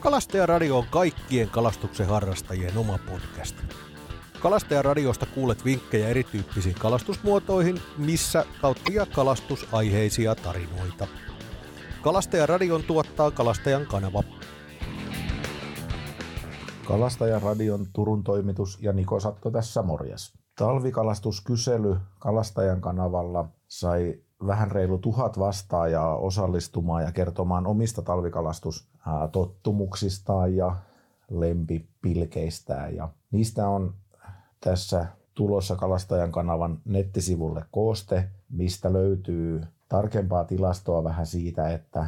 Kalastajaradio 0.00 0.78
on 0.78 0.84
kaikkien 0.90 1.48
kalastuksen 1.50 2.06
harrastajien 2.06 2.78
oma 2.78 2.98
podcast. 2.98 3.56
Kalastajaradiosta 4.40 5.26
kuulet 5.26 5.64
vinkkejä 5.64 6.08
erityyppisiin 6.08 6.74
kalastusmuotoihin, 6.74 7.80
missä 7.98 8.44
kautta 8.60 8.92
ja 8.92 9.06
kalastusaiheisia 9.06 10.34
tarinoita. 10.34 11.06
Kalastajaradion 12.02 12.82
tuottaa 12.82 13.30
Kalastajan 13.30 13.86
kanava. 13.86 14.22
Kalastajaradion 16.84 17.86
Turun 17.92 18.24
toimitus 18.24 18.78
ja 18.82 18.92
Niko 18.92 19.20
Satto 19.20 19.50
tässä 19.50 19.82
morjes. 19.82 20.32
Talvikalastuskysely 20.58 21.96
Kalastajan 22.18 22.80
kanavalla 22.80 23.48
sai 23.68 24.14
vähän 24.46 24.70
reilu 24.70 24.98
tuhat 24.98 25.38
vastaajaa 25.38 26.16
osallistumaan 26.16 27.02
ja 27.02 27.12
kertomaan 27.12 27.66
omista 27.66 28.02
talvikalastustottumuksistaan 28.02 30.56
ja 30.56 30.76
lempipilkeistään. 31.30 32.96
Ja 32.96 33.08
niistä 33.30 33.68
on 33.68 33.94
tässä 34.60 35.06
tulossa 35.34 35.76
Kalastajan 35.76 36.32
kanavan 36.32 36.78
nettisivulle 36.84 37.64
kooste, 37.70 38.28
mistä 38.50 38.92
löytyy 38.92 39.62
tarkempaa 39.88 40.44
tilastoa 40.44 41.04
vähän 41.04 41.26
siitä, 41.26 41.70
että 41.70 42.06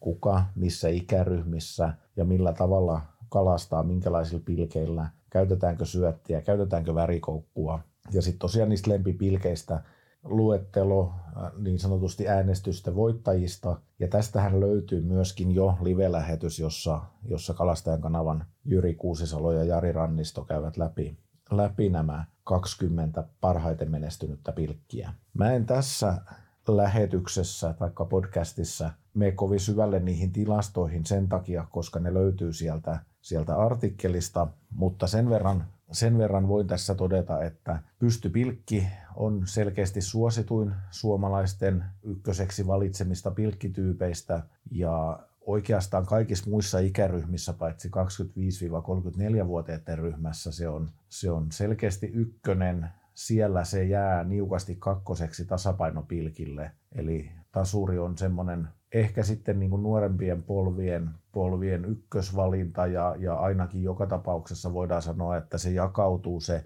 kuka, 0.00 0.44
missä 0.54 0.88
ikäryhmissä 0.88 1.94
ja 2.16 2.24
millä 2.24 2.52
tavalla 2.52 3.00
kalastaa, 3.28 3.82
minkälaisilla 3.82 4.42
pilkeillä, 4.44 5.10
käytetäänkö 5.30 5.84
syöttiä, 5.84 6.42
käytetäänkö 6.42 6.94
värikoukkua. 6.94 7.80
Ja 8.12 8.22
sitten 8.22 8.38
tosiaan 8.38 8.68
niistä 8.68 8.90
lempipilkeistä 8.90 9.82
luettelo 10.28 11.12
äh, 11.36 11.52
niin 11.58 11.78
sanotusti 11.78 12.28
äänestysten 12.28 12.94
voittajista. 12.94 13.80
Ja 13.98 14.08
tästähän 14.08 14.60
löytyy 14.60 15.02
myöskin 15.02 15.54
jo 15.54 15.78
live-lähetys, 15.80 16.58
jossa, 16.58 17.00
jossa 17.22 17.54
Kalastajan 17.54 18.00
kanavan 18.00 18.46
Jyri 18.64 18.94
Kuusisalo 18.94 19.52
ja 19.52 19.64
Jari 19.64 19.92
Rannisto 19.92 20.44
käyvät 20.44 20.76
läpi, 20.76 21.18
läpi 21.50 21.88
nämä 21.88 22.24
20 22.44 23.24
parhaiten 23.40 23.90
menestynyttä 23.90 24.52
pilkkiä. 24.52 25.12
Mä 25.34 25.52
en 25.52 25.66
tässä 25.66 26.20
lähetyksessä 26.68 27.72
tai 27.72 27.90
podcastissa 28.08 28.90
mene 29.14 29.32
kovin 29.32 29.60
syvälle 29.60 30.00
niihin 30.00 30.32
tilastoihin 30.32 31.06
sen 31.06 31.28
takia, 31.28 31.66
koska 31.70 32.00
ne 32.00 32.14
löytyy 32.14 32.52
sieltä, 32.52 32.98
sieltä 33.20 33.56
artikkelista, 33.56 34.46
mutta 34.70 35.06
sen 35.06 35.30
verran 35.30 35.66
sen 35.92 36.18
verran 36.18 36.48
voin 36.48 36.66
tässä 36.66 36.94
todeta, 36.94 37.44
että 37.44 37.78
pystypilkki 37.98 38.86
on 39.16 39.42
selkeästi 39.46 40.00
suosituin 40.00 40.72
suomalaisten 40.90 41.84
ykköseksi 42.02 42.66
valitsemista 42.66 43.30
pilkkityypeistä 43.30 44.42
ja 44.70 45.18
oikeastaan 45.46 46.06
kaikissa 46.06 46.50
muissa 46.50 46.78
ikäryhmissä, 46.78 47.52
paitsi 47.52 47.88
25-34-vuotiaiden 47.88 49.98
ryhmässä, 49.98 50.52
se 50.52 50.68
on, 50.68 50.90
se 51.08 51.30
on 51.30 51.52
selkeästi 51.52 52.06
ykkönen. 52.06 52.88
Siellä 53.14 53.64
se 53.64 53.84
jää 53.84 54.24
niukasti 54.24 54.76
kakkoseksi 54.78 55.44
tasapainopilkille. 55.44 56.70
Eli 56.92 57.30
tasuri 57.52 57.98
on 57.98 58.18
semmoinen 58.18 58.68
ehkä 58.92 59.22
sitten 59.22 59.58
niin 59.58 59.70
kuin 59.70 59.82
nuorempien 59.82 60.42
polvien, 60.42 61.10
polvien 61.32 61.84
ykkösvalinta 61.84 62.86
ja, 62.86 63.16
ja 63.18 63.34
ainakin 63.34 63.82
joka 63.82 64.06
tapauksessa 64.06 64.72
voidaan 64.72 65.02
sanoa, 65.02 65.36
että 65.36 65.58
se 65.58 65.70
jakautuu 65.70 66.40
se 66.40 66.64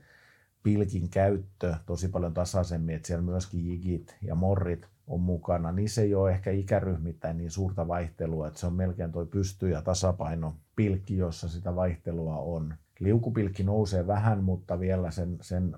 pilkin 0.62 1.08
käyttö 1.10 1.74
tosi 1.86 2.08
paljon 2.08 2.34
tasaisemmin, 2.34 2.94
että 2.94 3.06
siellä 3.06 3.24
myöskin 3.24 3.66
jigit 3.66 4.16
ja 4.22 4.34
morrit 4.34 4.88
on 5.06 5.20
mukana, 5.20 5.72
niin 5.72 5.88
se 5.88 6.02
ei 6.02 6.14
ole 6.14 6.30
ehkä 6.30 6.50
ikäryhmittäin 6.50 7.38
niin 7.38 7.50
suurta 7.50 7.88
vaihtelua, 7.88 8.48
että 8.48 8.60
se 8.60 8.66
on 8.66 8.74
melkein 8.74 9.12
toi 9.12 9.26
pysty- 9.26 9.68
ja 9.68 9.82
tasapaino 9.82 10.56
pilkki, 10.76 11.16
jossa 11.16 11.48
sitä 11.48 11.76
vaihtelua 11.76 12.36
on. 12.36 12.74
Liukupilkki 12.98 13.62
nousee 13.62 14.06
vähän, 14.06 14.44
mutta 14.44 14.80
vielä 14.80 15.10
sen, 15.10 15.38
sen 15.40 15.76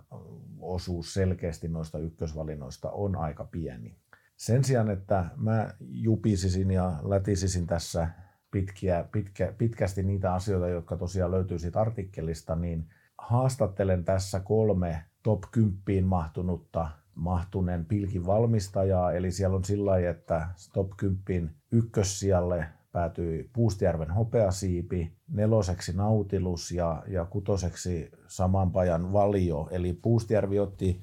osuus 0.61 1.15
selkeästi 1.15 1.69
noista 1.69 1.99
ykkösvalinnoista 1.99 2.91
on 2.91 3.17
aika 3.17 3.45
pieni. 3.45 3.97
Sen 4.43 4.65
sijaan, 4.65 4.91
että 4.91 5.25
mä 5.37 5.71
jupisisin 5.81 6.71
ja 6.71 6.93
lätisisin 7.03 7.67
tässä 7.67 8.09
pitkiä, 8.51 9.05
pitkä, 9.13 9.55
pitkästi 9.59 10.03
niitä 10.03 10.35
asioita, 10.35 10.69
jotka 10.69 10.97
tosiaan 10.97 11.31
löytyy 11.31 11.59
siitä 11.59 11.81
artikkelista, 11.81 12.57
niin 12.57 12.89
haastattelen 13.19 14.05
tässä 14.05 14.41
kolme 14.41 15.05
top 15.23 15.43
10 15.51 16.05
mahtunutta 16.05 16.91
mahtuneen 17.15 17.85
pilkin 17.85 18.27
valmistajaa. 18.27 19.13
Eli 19.13 19.31
siellä 19.31 19.57
on 19.57 19.65
sillä 19.65 19.91
lailla, 19.91 20.11
että 20.11 20.49
top 20.73 20.91
10 20.97 21.55
ykkössijalle 21.73 22.67
päätyi 22.93 23.51
Puustijärven 23.53 24.11
hopeasiipi, 24.11 25.17
neloseksi 25.29 25.93
Nautilus 25.97 26.71
ja, 26.71 27.03
ja 27.07 27.25
kutoseksi 27.25 28.11
saman 28.27 28.73
pajan 28.73 29.13
Valio. 29.13 29.69
Eli 29.71 29.93
Puustijärvi 29.93 30.59
otti, 30.59 31.03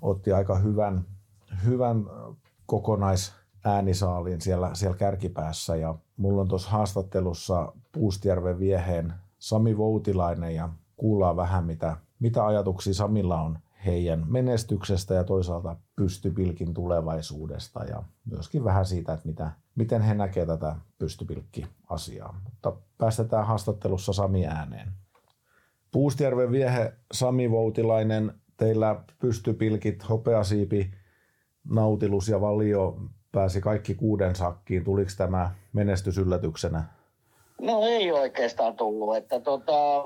otti 0.00 0.32
aika 0.32 0.58
hyvän, 0.58 1.04
hyvän 1.64 2.04
kokonaisäänisaaliin 2.68 4.40
siellä, 4.40 4.70
siellä 4.72 4.96
kärkipäässä. 4.96 5.76
Ja 5.76 5.94
mulla 6.16 6.40
on 6.40 6.48
tuossa 6.48 6.70
haastattelussa 6.70 7.72
Puustjärven 7.92 8.58
vieheen 8.58 9.12
Sami 9.38 9.76
Voutilainen 9.76 10.54
ja 10.54 10.68
kuullaan 10.96 11.36
vähän, 11.36 11.64
mitä, 11.64 11.96
mitä 12.18 12.46
ajatuksia 12.46 12.94
Samilla 12.94 13.40
on 13.40 13.58
heidän 13.84 14.24
menestyksestä 14.28 15.14
ja 15.14 15.24
toisaalta 15.24 15.76
pystypilkin 15.96 16.74
tulevaisuudesta 16.74 17.84
ja 17.84 18.02
myöskin 18.30 18.64
vähän 18.64 18.86
siitä, 18.86 19.12
että 19.12 19.28
mitä, 19.28 19.50
miten 19.74 20.02
he 20.02 20.14
näkevät 20.14 20.48
tätä 20.48 20.76
pystypilkki-asiaa. 20.98 22.40
Mutta 22.44 22.72
päästetään 22.98 23.46
haastattelussa 23.46 24.12
Sami 24.12 24.46
ääneen. 24.46 24.92
Puustjärven 25.92 26.50
viehe 26.50 26.92
Sami 27.12 27.50
Voutilainen, 27.50 28.34
teillä 28.56 29.04
pystypilkit, 29.18 30.08
hopeasiipi, 30.08 30.90
Nautilus 31.70 32.28
ja 32.28 32.40
Valio 32.40 32.96
pääsi 33.32 33.60
kaikki 33.60 33.94
kuuden 33.94 34.34
sakkiin. 34.36 34.84
Tuliko 34.84 35.10
tämä 35.16 35.50
menestys 35.72 36.18
yllätyksenä? 36.18 36.84
No 37.60 37.82
ei 37.82 38.12
oikeastaan 38.12 38.76
tullut. 38.76 39.16
Että 39.16 39.40
tota, 39.40 40.02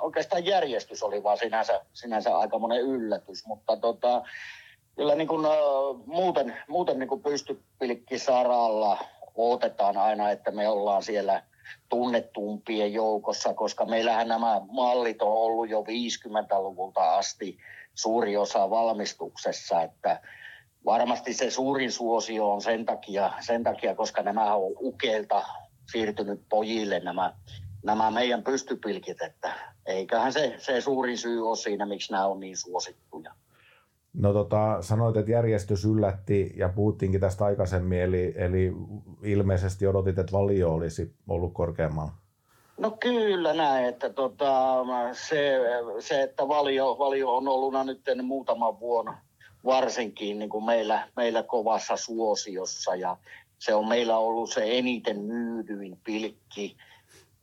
oikeastaan 0.00 0.44
järjestys 0.44 1.02
oli 1.02 1.22
vaan 1.22 1.38
sinänsä, 1.38 1.80
sinänsä 1.92 2.38
aika 2.38 2.58
monen 2.58 2.80
yllätys, 2.80 3.46
mutta 3.46 3.76
tota, 3.76 4.22
kyllä 4.96 5.14
niin 5.14 5.28
kuin, 5.28 5.46
muuten, 6.06 6.56
muuten 6.68 6.98
niin 6.98 7.08
kuin 7.08 7.22
pystypilkkisaralla 7.22 8.98
odotetaan 9.34 9.96
aina, 9.96 10.30
että 10.30 10.50
me 10.50 10.68
ollaan 10.68 11.02
siellä 11.02 11.42
tunnettumpien 11.88 12.92
joukossa, 12.92 13.54
koska 13.54 13.84
meillähän 13.84 14.28
nämä 14.28 14.60
mallit 14.72 15.22
on 15.22 15.32
ollut 15.32 15.70
jo 15.70 15.82
50-luvulta 15.82 17.14
asti 17.14 17.58
suuri 17.94 18.36
osa 18.36 18.70
valmistuksessa, 18.70 19.82
että 19.82 20.20
varmasti 20.84 21.34
se 21.34 21.50
suurin 21.50 21.92
suosio 21.92 22.52
on 22.52 22.62
sen 22.62 22.84
takia, 22.84 23.32
sen 23.40 23.64
takia 23.64 23.94
koska 23.94 24.22
nämä 24.22 24.54
on 24.54 24.72
ukeilta 24.80 25.42
siirtynyt 25.92 26.40
pojille 26.48 27.00
nämä, 27.00 27.34
nämä 27.84 28.10
meidän 28.10 28.42
pystypilkit, 28.42 29.22
että 29.22 29.54
eiköhän 29.86 30.32
se, 30.32 30.54
se 30.58 30.80
suurin 30.80 31.18
syy 31.18 31.48
ole 31.48 31.56
siinä, 31.56 31.86
miksi 31.86 32.12
nämä 32.12 32.26
on 32.26 32.40
niin 32.40 32.56
suosittuja. 32.56 33.34
No 34.14 34.32
tota, 34.32 34.78
sanoit, 34.80 35.16
että 35.16 35.30
järjestys 35.30 35.84
yllätti 35.84 36.52
ja 36.56 36.68
puhuttiinkin 36.68 37.20
tästä 37.20 37.44
aikaisemmin, 37.44 38.00
eli, 38.00 38.34
eli 38.36 38.72
ilmeisesti 39.22 39.86
odotit, 39.86 40.18
että 40.18 40.32
valio 40.32 40.74
olisi 40.74 41.14
ollut 41.28 41.54
korkeammalla. 41.54 42.12
No 42.78 42.90
kyllä 42.90 43.54
näin, 43.54 43.84
että 43.84 44.10
tota, 44.10 44.84
se, 45.12 45.58
se, 45.98 46.22
että 46.22 46.48
valio, 46.48 46.98
valio 46.98 47.36
on 47.36 47.48
ollut 47.48 47.74
nyt 47.84 48.00
muutama 48.22 48.80
vuonna 48.80 49.18
varsinkin 49.64 50.38
niin 50.38 50.48
kuin 50.48 50.64
meillä, 50.64 51.08
meillä 51.16 51.42
kovassa 51.42 51.96
suosiossa 51.96 52.94
ja 52.94 53.16
se 53.58 53.74
on 53.74 53.88
meillä 53.88 54.18
ollut 54.18 54.50
se 54.50 54.78
eniten 54.78 55.20
myydyin 55.20 55.98
pilkki 56.04 56.76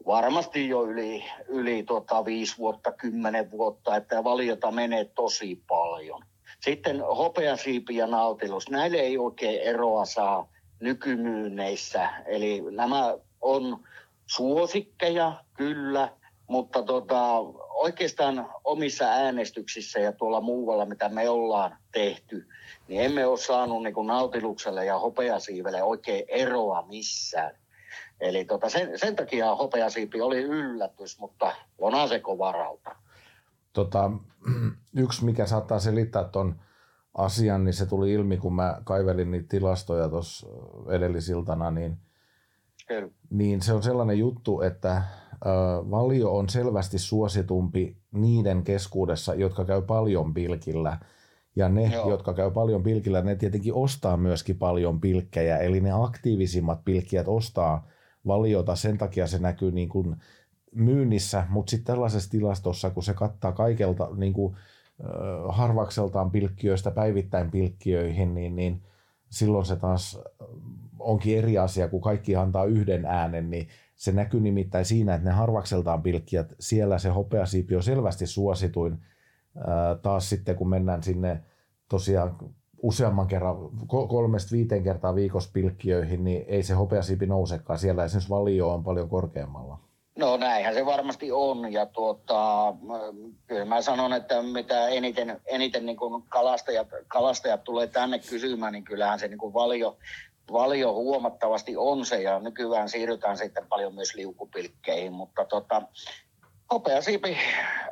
varmasti 0.05 0.69
jo 0.69 0.83
yli, 0.83 1.25
yli 1.47 1.83
tota 1.83 2.25
viisi 2.25 2.57
vuotta, 2.57 2.91
kymmenen 2.91 3.51
vuotta, 3.51 3.95
että 3.95 4.23
valiota 4.23 4.71
menee 4.71 5.05
tosi 5.05 5.63
paljon. 5.67 6.21
Sitten 6.59 7.01
hopeasiipi 7.01 7.95
ja 7.95 8.07
nautilus, 8.07 8.69
näille 8.69 8.97
ei 8.97 9.17
oikein 9.17 9.61
eroa 9.61 10.05
saa 10.05 10.49
nykymyynneissä. 10.79 12.09
Eli 12.25 12.63
nämä 12.71 13.17
on 13.41 13.83
suosikkeja, 14.25 15.43
kyllä, 15.53 16.09
mutta 16.49 16.83
tota, 16.83 17.39
oikeastaan 17.69 18.49
omissa 18.63 19.05
äänestyksissä 19.05 19.99
ja 19.99 20.11
tuolla 20.11 20.41
muualla, 20.41 20.85
mitä 20.85 21.09
me 21.09 21.29
ollaan 21.29 21.77
tehty, 21.91 22.47
niin 22.87 23.01
emme 23.01 23.25
ole 23.25 23.37
saanut 23.37 23.83
niin 23.83 24.07
nautilukselle 24.07 24.85
ja 24.85 24.99
hopeasiivelle 24.99 25.83
oikein 25.83 26.25
eroa 26.27 26.85
missään. 26.87 27.51
Eli 28.19 28.45
tota, 28.45 28.69
sen, 28.69 28.99
sen 28.99 29.15
takia 29.15 29.55
hopeasiipi 29.55 30.21
oli 30.21 30.41
yllätys, 30.41 31.19
mutta 31.19 31.55
onhan 31.77 32.09
se 32.09 32.19
kovaralta. 32.19 32.95
Tota, 33.73 34.11
yksi, 35.03 35.25
mikä 35.25 35.45
saattaa 35.45 35.79
selittää 35.79 36.23
tuon 36.23 36.55
asian, 37.13 37.63
niin 37.63 37.73
se 37.73 37.85
tuli 37.85 38.13
ilmi, 38.13 38.37
kun 38.37 38.55
mä 38.55 38.81
kaivelin 38.83 39.31
niitä 39.31 39.47
tilastoja 39.49 40.09
tuossa 40.09 40.47
edellisiltana, 40.91 41.71
niin 41.71 41.97
Kyllä. 42.87 43.09
niin 43.29 43.61
se 43.61 43.73
on 43.73 43.83
sellainen 43.83 44.19
juttu, 44.19 44.61
että 44.61 45.01
valio 45.91 46.35
on 46.35 46.49
selvästi 46.49 46.99
suositumpi 46.99 47.97
niiden 48.11 48.63
keskuudessa, 48.63 49.33
jotka 49.33 49.65
käy 49.65 49.81
paljon 49.81 50.33
pilkillä. 50.33 50.99
Ja 51.55 51.69
ne, 51.69 51.91
Joo. 51.93 52.09
jotka 52.09 52.33
käy 52.33 52.51
paljon 52.51 52.83
pilkillä, 52.83 53.21
ne 53.21 53.35
tietenkin 53.35 53.73
ostaa 53.73 54.17
myöskin 54.17 54.57
paljon 54.57 55.01
pilkkejä. 55.01 55.57
Eli 55.57 55.81
ne 55.81 55.91
aktiivisimmat 55.91 56.85
pilkkijät 56.85 57.27
ostaa 57.27 57.87
valiota, 58.27 58.75
sen 58.75 58.97
takia 58.97 59.27
se 59.27 59.39
näkyy 59.39 59.71
niin 59.71 59.89
kuin 59.89 60.15
myynnissä, 60.75 61.43
mutta 61.49 61.69
sitten 61.69 61.93
tällaisessa 61.93 62.31
tilastossa, 62.31 62.89
kun 62.89 63.03
se 63.03 63.13
kattaa 63.13 63.51
kaikelta 63.51 64.09
niin 64.15 64.33
kuin, 64.33 64.55
harvakseltaan 65.49 66.31
pilkkiöistä 66.31 66.91
päivittäin 66.91 67.51
pilkkiöihin, 67.51 68.33
niin, 68.33 68.55
niin 68.55 68.81
silloin 69.29 69.65
se 69.65 69.75
taas 69.75 70.21
onkin 70.99 71.37
eri 71.37 71.57
asia, 71.57 71.87
kun 71.87 72.01
kaikki 72.01 72.35
antaa 72.35 72.65
yhden 72.65 73.05
äänen, 73.05 73.49
niin 73.49 73.67
se 73.99 74.11
näkyy 74.11 74.39
nimittäin 74.39 74.85
siinä, 74.85 75.15
että 75.15 75.29
ne 75.29 75.35
harvakseltaan 75.35 76.03
pilkkijät, 76.03 76.53
siellä 76.59 76.97
se 76.97 77.09
hopeasiipi 77.09 77.75
on 77.75 77.83
selvästi 77.83 78.27
suosituin. 78.27 78.97
taas 80.01 80.29
sitten 80.29 80.55
kun 80.55 80.69
mennään 80.69 81.03
sinne 81.03 81.43
tosiaan 81.89 82.37
useamman 82.81 83.27
kerran, 83.27 83.55
kolmesta 83.87 84.51
viiteen 84.51 84.83
kertaa 84.83 85.15
viikossa 85.15 85.49
pilkkiöihin, 85.53 86.23
niin 86.23 86.45
ei 86.47 86.63
se 86.63 86.73
hopeasiipi 86.73 87.25
nousekaan. 87.25 87.79
Siellä 87.79 88.03
esimerkiksi 88.03 88.29
valio 88.29 88.73
on 88.73 88.83
paljon 88.83 89.09
korkeammalla. 89.09 89.79
No 90.17 90.37
näinhän 90.37 90.73
se 90.73 90.85
varmasti 90.85 91.31
on 91.31 91.73
ja 91.73 91.85
tuota, 91.85 92.73
kyllä 93.47 93.65
mä 93.65 93.81
sanon, 93.81 94.13
että 94.13 94.41
mitä 94.41 94.87
eniten, 94.87 95.41
eniten 95.45 95.85
niin 95.85 95.97
kuin 95.97 96.23
kalastajat, 96.29 96.87
kalastajat 97.07 97.63
tulee 97.63 97.87
tänne 97.87 98.19
kysymään, 98.19 98.73
niin 98.73 98.83
kyllähän 98.83 99.19
se 99.19 99.27
niin 99.27 99.37
kuin 99.37 99.53
valio, 99.53 99.97
valio 100.51 100.93
huomattavasti 100.93 101.77
on 101.77 102.05
se 102.05 102.21
ja 102.21 102.39
nykyään 102.39 102.89
siirrytään 102.89 103.37
sitten 103.37 103.67
paljon 103.67 103.95
myös 103.95 104.15
liukupilkkeihin, 104.15 105.13
mutta 105.13 105.45
tota, 105.45 105.81
siipi 106.99 107.37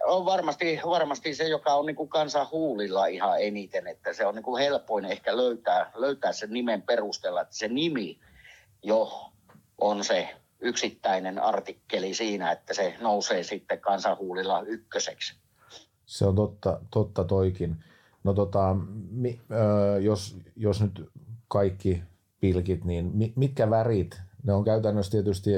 on 0.06 0.26
varmasti, 0.26 0.80
varmasti 0.86 1.36
se, 1.36 1.48
joka 1.48 1.74
on 1.74 1.86
niin 1.86 2.10
kansan 2.10 2.48
huulilla 2.52 3.06
ihan 3.06 3.42
eniten, 3.42 3.88
että 3.88 4.14
se 4.14 4.26
on 4.26 4.36
niin 4.36 4.44
kuin 4.44 4.64
helpoin 4.64 5.06
ehkä 5.06 5.38
löytää, 5.38 5.92
löytää 5.96 6.34
sen 6.34 6.50
nimen 6.50 6.82
perusteella, 6.82 7.42
että 7.42 7.56
se 7.56 7.68
nimi 7.68 8.20
jo 8.84 9.32
on 9.82 10.04
se 10.04 10.30
yksittäinen 10.60 11.40
artikkeli 11.40 12.14
siinä, 12.14 12.52
että 12.52 12.74
se 12.74 12.96
nousee 13.02 13.44
sitten 13.44 13.80
kansanhuulilla 13.80 14.62
ykköseksi. 14.62 15.36
Se 16.06 16.26
on 16.26 16.36
totta, 16.36 16.80
totta 16.92 17.24
toikin. 17.24 17.84
No 18.24 18.34
tota, 18.34 18.76
mi, 19.10 19.40
ö, 19.52 20.00
jos, 20.00 20.38
jos 20.56 20.82
nyt 20.82 21.10
kaikki 21.48 22.04
pilkit, 22.48 22.86
niin 22.86 23.34
mitkä 23.36 23.70
värit, 23.70 24.22
ne 24.44 24.54
on 24.54 24.64
käytännössä 24.64 25.12
tietysti 25.12 25.52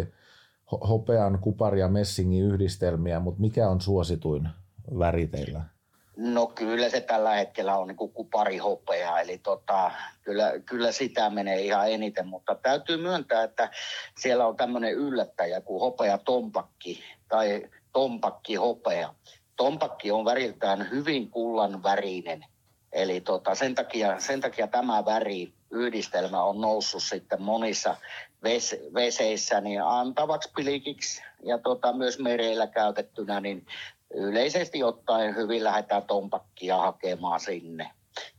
hopean, 0.89 1.39
kupari 1.39 1.80
ja 1.80 1.88
messingin 1.88 2.45
yhdistelmiä, 2.45 3.19
mutta 3.19 3.41
mikä 3.41 3.69
on 3.69 3.81
suosituin 3.81 4.50
väri 5.00 5.27
teillä? 5.27 5.62
No 6.18 6.47
kyllä 6.47 6.89
se 6.89 7.01
tällä 7.01 7.33
hetkellä 7.33 7.77
on 7.77 7.88
niin 7.88 7.97
kuparihopea, 8.13 9.19
eli 9.19 9.38
tota, 9.38 9.91
kyllä, 10.21 10.53
kyllä 10.65 10.91
sitä 10.91 11.30
menee 11.30 11.62
ihan 11.62 11.91
eniten, 11.91 12.27
mutta 12.27 12.56
täytyy 12.56 12.97
myöntää, 12.97 13.44
että 13.44 13.69
siellä 14.19 14.47
on 14.47 14.56
tämmöinen 14.56 14.94
yllättäjä 14.94 15.62
kuin 15.62 15.80
hopea 15.81 16.18
tompakki 16.18 17.03
tai 17.27 17.69
tompakki 17.94 18.56
hopea. 18.56 19.13
Tompakki 19.56 20.12
on 20.12 20.25
väriltään 20.25 20.89
hyvin 20.91 21.30
kullan 21.30 21.83
värinen, 21.83 22.45
eli 22.91 23.21
tota, 23.21 23.56
sen, 23.56 23.75
takia, 23.75 24.19
sen 24.19 24.41
takia 24.41 24.68
tämä 24.68 25.06
väri 25.06 25.59
yhdistelmä 25.71 26.44
on 26.44 26.62
noussut 26.62 27.04
sitten 27.04 27.42
monissa 27.42 27.95
ves, 28.44 28.75
veseissä 28.94 29.62
niin 29.62 29.83
antavaksi 29.83 30.51
pilikiksi 30.56 31.21
ja 31.44 31.57
tota, 31.57 31.94
myös 31.94 32.19
mereillä 32.19 32.68
käytettynä, 32.68 33.39
niin 33.39 33.66
yleisesti 34.13 34.83
ottaen 34.83 35.36
hyvin 35.36 35.63
lähdetään 35.63 36.04
tompakkia 36.04 36.77
hakemaan 36.77 37.39
sinne. 37.39 37.92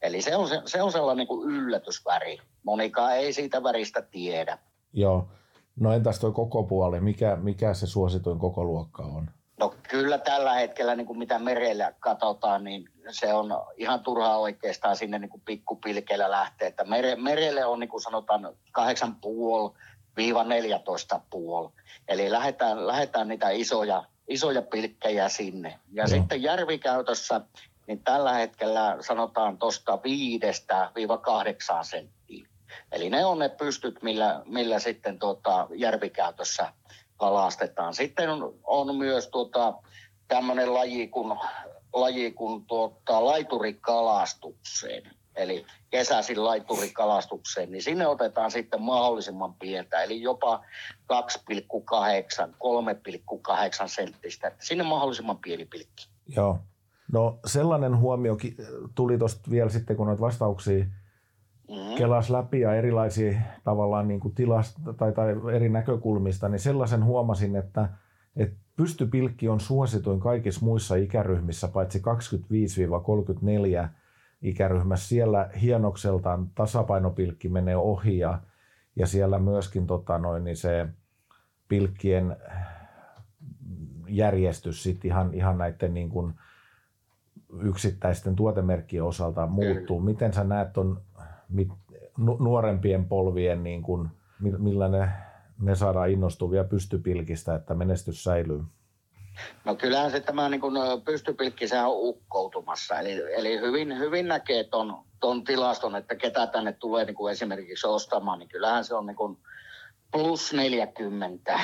Eli 0.03 0.23
se 0.23 0.37
on, 0.37 0.49
se, 0.49 0.63
se 0.67 0.83
on 0.83 0.93
sellainen 0.93 1.27
kuin 1.27 1.51
yllätysväri. 1.51 2.39
Monikaan 2.63 3.17
ei 3.17 3.33
siitä 3.33 3.63
väristä 3.63 4.03
tiedä. 4.03 4.59
Joo. 4.93 5.29
No 5.81 5.93
entäs 5.93 6.19
tuo 6.19 6.33
koko 6.33 6.63
puoli? 6.63 7.01
Mikä, 7.01 7.37
mikä 7.37 7.75
se 7.75 7.87
suosituin 7.87 8.39
koko 8.39 8.65
luokka 8.65 9.03
on? 9.03 9.31
Kyllä 9.91 10.19
tällä 10.19 10.55
hetkellä, 10.55 10.97
niin 10.97 11.07
kuin 11.07 11.19
mitä 11.19 11.39
merellä 11.39 11.93
katsotaan, 12.01 12.65
niin 12.65 12.89
se 13.11 13.35
on 13.35 13.51
ihan 13.77 14.01
turhaa 14.01 14.39
oikeastaan 14.39 14.97
sinne 14.97 15.19
niin 15.19 15.31
kuin 15.31 15.43
pikkupilkeillä 15.45 16.31
lähteä. 16.31 16.69
Että 16.69 16.85
mere, 16.85 17.17
merelle 17.17 17.65
on 17.65 17.81
niin 17.81 17.91
kuin 17.91 18.03
sanotaan 18.03 18.57
8,5-14,5. 18.79 18.83
Eli 22.09 22.31
lähdetään, 22.31 22.87
lähdetään 22.87 23.29
niitä 23.29 23.51
isoja 23.51 24.05
isoja 24.31 24.63
pilkkejä 24.63 25.29
sinne. 25.29 25.79
Ja 25.93 26.03
no. 26.03 26.09
sitten 26.09 26.43
järvikäytössä, 26.43 27.41
niin 27.87 28.05
tällä 28.05 28.35
hetkellä 28.35 28.97
sanotaan 29.01 29.59
tuosta 29.59 29.99
viidestä 30.05 30.91
viiva 30.95 31.19
kahdeksaan 31.19 31.85
senttiä. 31.85 32.47
Eli 32.93 33.11
ne 33.11 33.25
on 33.25 33.39
ne 33.39 33.49
pystyt, 33.49 34.03
millä, 34.03 34.43
millä 34.45 34.79
sitten 34.79 35.19
tuota, 35.19 35.67
järvikäytössä 35.75 36.73
kalastetaan. 37.21 37.95
Sitten 37.95 38.31
on, 38.31 38.55
on 38.65 38.97
myös 38.97 39.29
tuota, 39.29 39.75
tämmöinen 40.29 40.75
laji 40.75 41.09
kuin, 41.09 41.39
laji 41.93 42.33
kuin 42.33 42.65
tuota, 42.65 43.25
laiturikalastukseen 43.25 45.11
eli 45.37 45.67
kesäisin 45.91 46.45
laiturikalastukseen, 46.45 47.71
niin 47.73 47.83
sinne 47.83 48.07
otetaan 48.07 48.51
sitten 48.51 48.83
mahdollisimman 48.83 49.55
pientä, 49.55 50.03
eli 50.03 50.23
jopa 50.23 50.65
2,8, 51.13 51.19
3,8 52.49 52.55
senttistä, 53.87 54.53
sinne 54.61 54.85
mahdollisimman 54.85 55.39
pieni 55.39 55.65
pilkki. 55.65 56.09
Joo. 56.37 56.59
No 57.13 57.39
sellainen 57.47 57.99
huomio 57.99 58.37
tuli 58.95 59.19
tuosta 59.19 59.51
vielä 59.51 59.71
sitten, 59.71 59.97
kun 59.97 60.07
noita 60.07 60.23
vastauksia 60.23 60.85
mm-hmm. 61.71 61.95
kelas 61.95 62.31
läpi 62.31 62.61
ja 62.61 62.75
erilaisia 62.75 63.41
tavallaan 63.65 64.09
niin 64.09 64.21
kuin 64.21 64.35
tilasta 64.35 64.95
tai, 64.95 65.13
tai 65.13 65.35
eri 65.53 65.69
näkökulmista, 65.69 66.49
niin 66.49 66.59
sellaisen 66.59 67.05
huomasin, 67.05 67.57
että, 67.57 67.89
että 68.37 68.57
pystypilkki 68.77 69.49
on 69.49 69.61
suosituin 69.61 70.21
kaikissa 70.21 70.65
muissa 70.65 70.95
ikäryhmissä, 70.95 71.69
paitsi 71.69 72.03
25-34 73.85 73.89
ikäryhmässä. 74.43 75.09
Siellä 75.09 75.51
hienokseltaan 75.61 76.51
tasapainopilkki 76.55 77.49
menee 77.49 77.77
ohi 77.77 78.19
ja, 78.19 78.41
ja 78.97 79.07
siellä 79.07 79.39
myöskin 79.39 79.87
tota 79.87 80.19
noin, 80.19 80.45
niin 80.45 80.57
se 80.57 80.89
pilkkien 81.69 82.37
järjestys 84.09 84.83
sit 84.83 85.05
ihan, 85.05 85.35
ihan 85.35 85.59
näiden 85.59 85.95
niin 85.95 86.09
kuin 86.09 86.35
yksittäisten 87.63 88.37
tuotemerkkien 88.37 89.05
osalta 89.05 89.47
muuttuu. 89.47 90.01
Miten 90.01 90.33
sä 90.33 90.45
näet 90.45 90.73
ton 90.73 91.03
nuorempien 92.39 93.05
polvien, 93.05 93.63
niin 93.63 93.83
kuin, 93.83 94.09
millä 94.59 94.89
ne, 94.89 95.09
ne 95.61 95.75
saadaan 95.75 96.11
innostuvia 96.11 96.65
pystypilkistä, 96.65 97.55
että 97.55 97.75
menestys 97.75 98.25
säilyy? 98.25 98.63
No 99.65 99.75
kyllähän 99.75 100.11
se 100.11 100.21
tämä 100.21 100.49
niin 100.49 100.61
pystypilkki, 101.05 101.65
on 101.87 102.09
ukkoutumassa. 102.09 103.01
Eli, 103.01 103.35
eli 103.35 103.61
hyvin, 103.61 103.99
hyvin 103.99 104.29
näkee 104.29 104.65
ton, 104.65 105.05
ton 105.21 105.45
tilaston, 105.45 105.97
että 105.97 106.15
ketä 106.15 106.47
tänne 106.47 106.73
tulee 106.73 107.05
niin 107.05 107.15
kuin 107.15 107.33
esimerkiksi 107.33 107.87
ostamaan, 107.87 108.39
niin 108.39 108.49
kyllähän 108.49 108.85
se 108.85 108.95
on 108.95 109.07
niin 109.07 109.17
kuin 109.17 109.39
plus 110.13 110.53
40. 110.53 111.61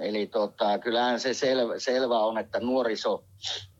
Eli 0.00 0.26
tota, 0.26 0.78
kyllähän 0.78 1.20
se 1.20 1.34
selvä, 1.34 1.78
selvä 1.78 2.18
on, 2.18 2.38
että 2.38 2.60
nuoriso, 2.60 3.24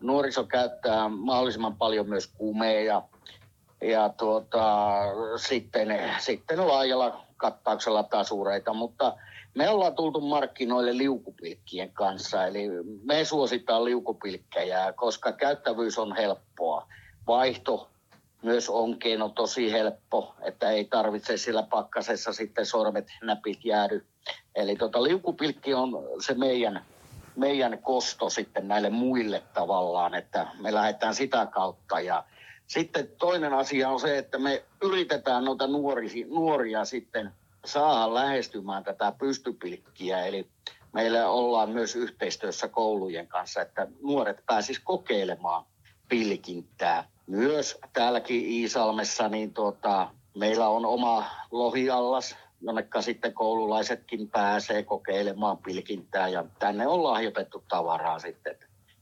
nuoriso 0.00 0.44
käyttää 0.44 1.08
mahdollisimman 1.08 1.76
paljon 1.76 2.08
myös 2.08 2.26
kumeja 2.26 3.02
ja 3.80 4.08
tuota, 4.08 4.96
sitten, 5.36 6.10
sitten 6.18 6.68
laajalla 6.68 7.24
kattauksella 7.36 8.02
tasureita, 8.02 8.74
mutta 8.74 9.16
me 9.54 9.68
ollaan 9.68 9.94
tultu 9.94 10.20
markkinoille 10.20 10.96
liukupilkkien 10.96 11.92
kanssa, 11.92 12.46
eli 12.46 12.68
me 13.04 13.24
suositaan 13.24 13.84
liukupilkkejä, 13.84 14.92
koska 14.96 15.32
käyttävyys 15.32 15.98
on 15.98 16.16
helppoa. 16.16 16.86
Vaihto 17.26 17.90
myös 18.42 18.68
on 18.68 18.98
tosi 19.34 19.72
helppo, 19.72 20.34
että 20.42 20.70
ei 20.70 20.84
tarvitse 20.84 21.36
sillä 21.36 21.62
pakkasessa 21.62 22.32
sitten 22.32 22.66
sormet, 22.66 23.08
näpit 23.22 23.64
jäädy. 23.64 24.06
Eli 24.54 24.76
tota, 24.76 25.02
liukupilkki 25.02 25.74
on 25.74 25.90
se 26.20 26.34
meidän, 26.34 26.84
meidän 27.36 27.78
kosto 27.78 28.30
sitten 28.30 28.68
näille 28.68 28.90
muille 28.90 29.42
tavallaan, 29.54 30.14
että 30.14 30.46
me 30.60 30.74
lähdetään 30.74 31.14
sitä 31.14 31.46
kautta. 31.46 32.00
Ja 32.00 32.24
sitten 32.70 33.08
toinen 33.18 33.52
asia 33.52 33.88
on 33.88 34.00
se, 34.00 34.18
että 34.18 34.38
me 34.38 34.64
yritetään 34.82 35.44
noita 35.44 35.66
nuoria, 35.66 36.26
nuoria 36.28 36.84
sitten 36.84 37.30
saada 37.64 38.14
lähestymään 38.14 38.84
tätä 38.84 39.12
pystypilkkiä. 39.18 40.26
Eli 40.26 40.46
meillä 40.92 41.28
ollaan 41.28 41.70
myös 41.70 41.96
yhteistyössä 41.96 42.68
koulujen 42.68 43.26
kanssa, 43.26 43.62
että 43.62 43.86
nuoret 44.02 44.46
pääsis 44.46 44.78
kokeilemaan 44.78 45.64
pilkintää. 46.08 47.08
Myös 47.26 47.78
täälläkin 47.92 48.44
Iisalmessa 48.44 49.28
niin 49.28 49.54
tuota, 49.54 50.08
meillä 50.38 50.68
on 50.68 50.86
oma 50.86 51.24
lohiallas, 51.50 52.36
jonnekka 52.60 53.02
sitten 53.02 53.32
koululaisetkin 53.32 54.30
pääsee 54.30 54.82
kokeilemaan 54.82 55.58
pilkintää 55.58 56.28
ja 56.28 56.44
tänne 56.58 56.86
on 56.86 57.02
lahjoitettu 57.02 57.64
tavaraa 57.68 58.18
sitten, 58.18 58.56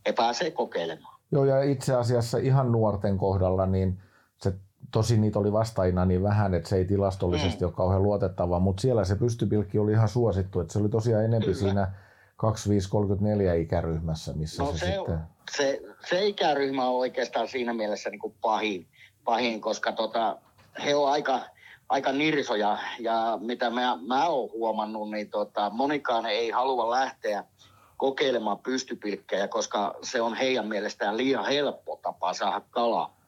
he 0.07 0.13
pääsee 0.13 0.51
kokeilemaan. 0.51 1.18
Joo 1.33 1.45
ja 1.45 1.63
itse 1.63 1.95
asiassa 1.95 2.39
ihan 2.39 2.73
nuorten 2.73 3.19
kohdalla 3.19 3.67
niin 3.67 4.01
se 4.37 4.53
Tosi 4.91 5.19
niitä 5.19 5.39
oli 5.39 5.53
vastaina 5.53 6.05
niin 6.05 6.23
vähän, 6.23 6.55
että 6.55 6.69
se 6.69 6.77
ei 6.77 6.85
tilastollisesti 6.85 7.61
mm. 7.61 7.67
ole 7.67 7.73
kauhean 7.73 8.03
luotettava, 8.03 8.59
mutta 8.59 8.81
siellä 8.81 9.05
se 9.05 9.17
pystypilkki 9.17 9.79
oli 9.79 9.93
ihan 9.93 10.09
suosittu, 10.09 10.61
että 10.61 10.73
se 10.73 10.79
oli 10.79 10.89
tosiaan 10.89 11.25
enempi 11.25 11.55
siinä 11.55 11.93
25-34 13.57 13.61
ikäryhmässä, 13.61 14.33
missä 14.33 14.63
no 14.63 14.73
se, 14.73 14.79
se 14.79 14.87
sitten... 14.87 15.19
Se, 15.57 15.81
se 16.09 16.27
ikäryhmä 16.27 16.89
on 16.89 16.97
oikeastaan 16.97 17.49
siinä 17.49 17.73
mielessä 17.75 18.11
niin 18.11 18.19
kuin 18.19 18.35
pahin, 18.41 18.87
pahin, 19.25 19.61
koska 19.61 19.93
tota, 19.93 20.39
he 20.85 20.95
on 20.95 21.13
aika, 21.13 21.41
aika 21.89 22.13
nirsoja 22.13 22.79
ja 23.01 23.39
mitä 23.43 23.71
mä, 23.71 23.99
mä 24.07 24.29
oon 24.29 24.51
huomannut, 24.53 25.11
niin 25.11 25.31
tota, 25.31 25.71
monikaan 25.71 26.27
ei 26.27 26.51
halua 26.51 26.91
lähteä 26.91 27.45
kokeilemaan 27.99 28.59
pystypilkkejä, 28.59 29.49
koska 29.49 29.99
se 30.03 30.21
on 30.21 30.35
heidän 30.35 30.67
mielestään 30.67 31.17
liian 31.17 31.47
helppo 31.47 32.01
tapa 32.03 32.33
saada 32.33 32.61
kalaa. 32.71 33.19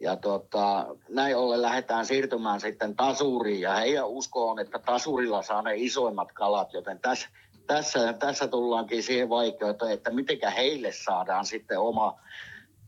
Ja 0.00 0.16
tota, 0.16 0.86
näin 1.08 1.36
ollen 1.36 1.62
lähdetään 1.62 2.06
siirtymään 2.06 2.60
sitten 2.60 2.96
tasuriin 2.96 3.60
ja 3.60 3.74
heidän 3.74 4.08
usko 4.08 4.50
on, 4.50 4.58
että 4.58 4.78
tasurilla 4.78 5.42
saa 5.42 5.62
ne 5.62 5.72
isoimmat 5.76 6.32
kalat, 6.32 6.72
joten 6.72 6.98
tässä, 6.98 7.28
tässä, 7.66 8.12
tässä 8.12 8.48
tullaankin 8.48 9.02
siihen 9.02 9.28
vaikeuteen, 9.28 9.92
että 9.92 10.10
miten 10.10 10.38
heille 10.56 10.92
saadaan 10.92 11.46
sitten 11.46 11.78
oma, 11.78 12.20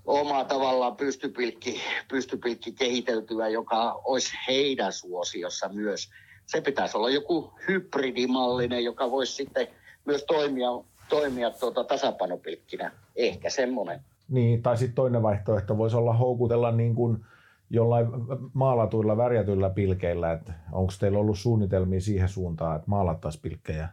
oma 0.06 0.44
tavallaan 0.44 0.96
pystypilkki, 0.96 1.80
pystypilkki 2.08 2.72
kehiteltyä, 2.72 3.48
joka 3.48 4.00
olisi 4.04 4.32
heidän 4.48 4.92
suosiossa 4.92 5.68
myös. 5.68 6.10
Se 6.46 6.60
pitäisi 6.60 6.96
olla 6.96 7.10
joku 7.10 7.52
hybridimallinen, 7.68 8.84
joka 8.84 9.10
voisi 9.10 9.32
sitten 9.32 9.68
myös 10.04 10.24
toimia, 10.24 10.68
toimia 11.10 11.50
tuota 11.50 11.84
tasapainopilkkinä. 11.84 12.92
Ehkä 13.16 13.50
semmoinen. 13.50 14.00
Niin, 14.28 14.62
tai 14.62 14.76
sitten 14.76 14.94
toinen 14.94 15.22
vaihtoehto 15.22 15.78
voisi 15.78 15.96
olla 15.96 16.12
houkutella 16.12 16.72
niin 16.72 16.94
kuin 16.94 17.24
jollain 17.70 18.06
maalatuilla, 18.52 19.16
värjätyillä 19.16 19.70
pilkeillä. 19.70 20.32
Että 20.32 20.52
onko 20.72 20.92
teillä 21.00 21.18
ollut 21.18 21.38
suunnitelmia 21.38 22.00
siihen 22.00 22.28
suuntaan, 22.28 22.76
että 22.76 22.90
maalattaisiin 22.90 23.42
pilkkejä? 23.42 23.88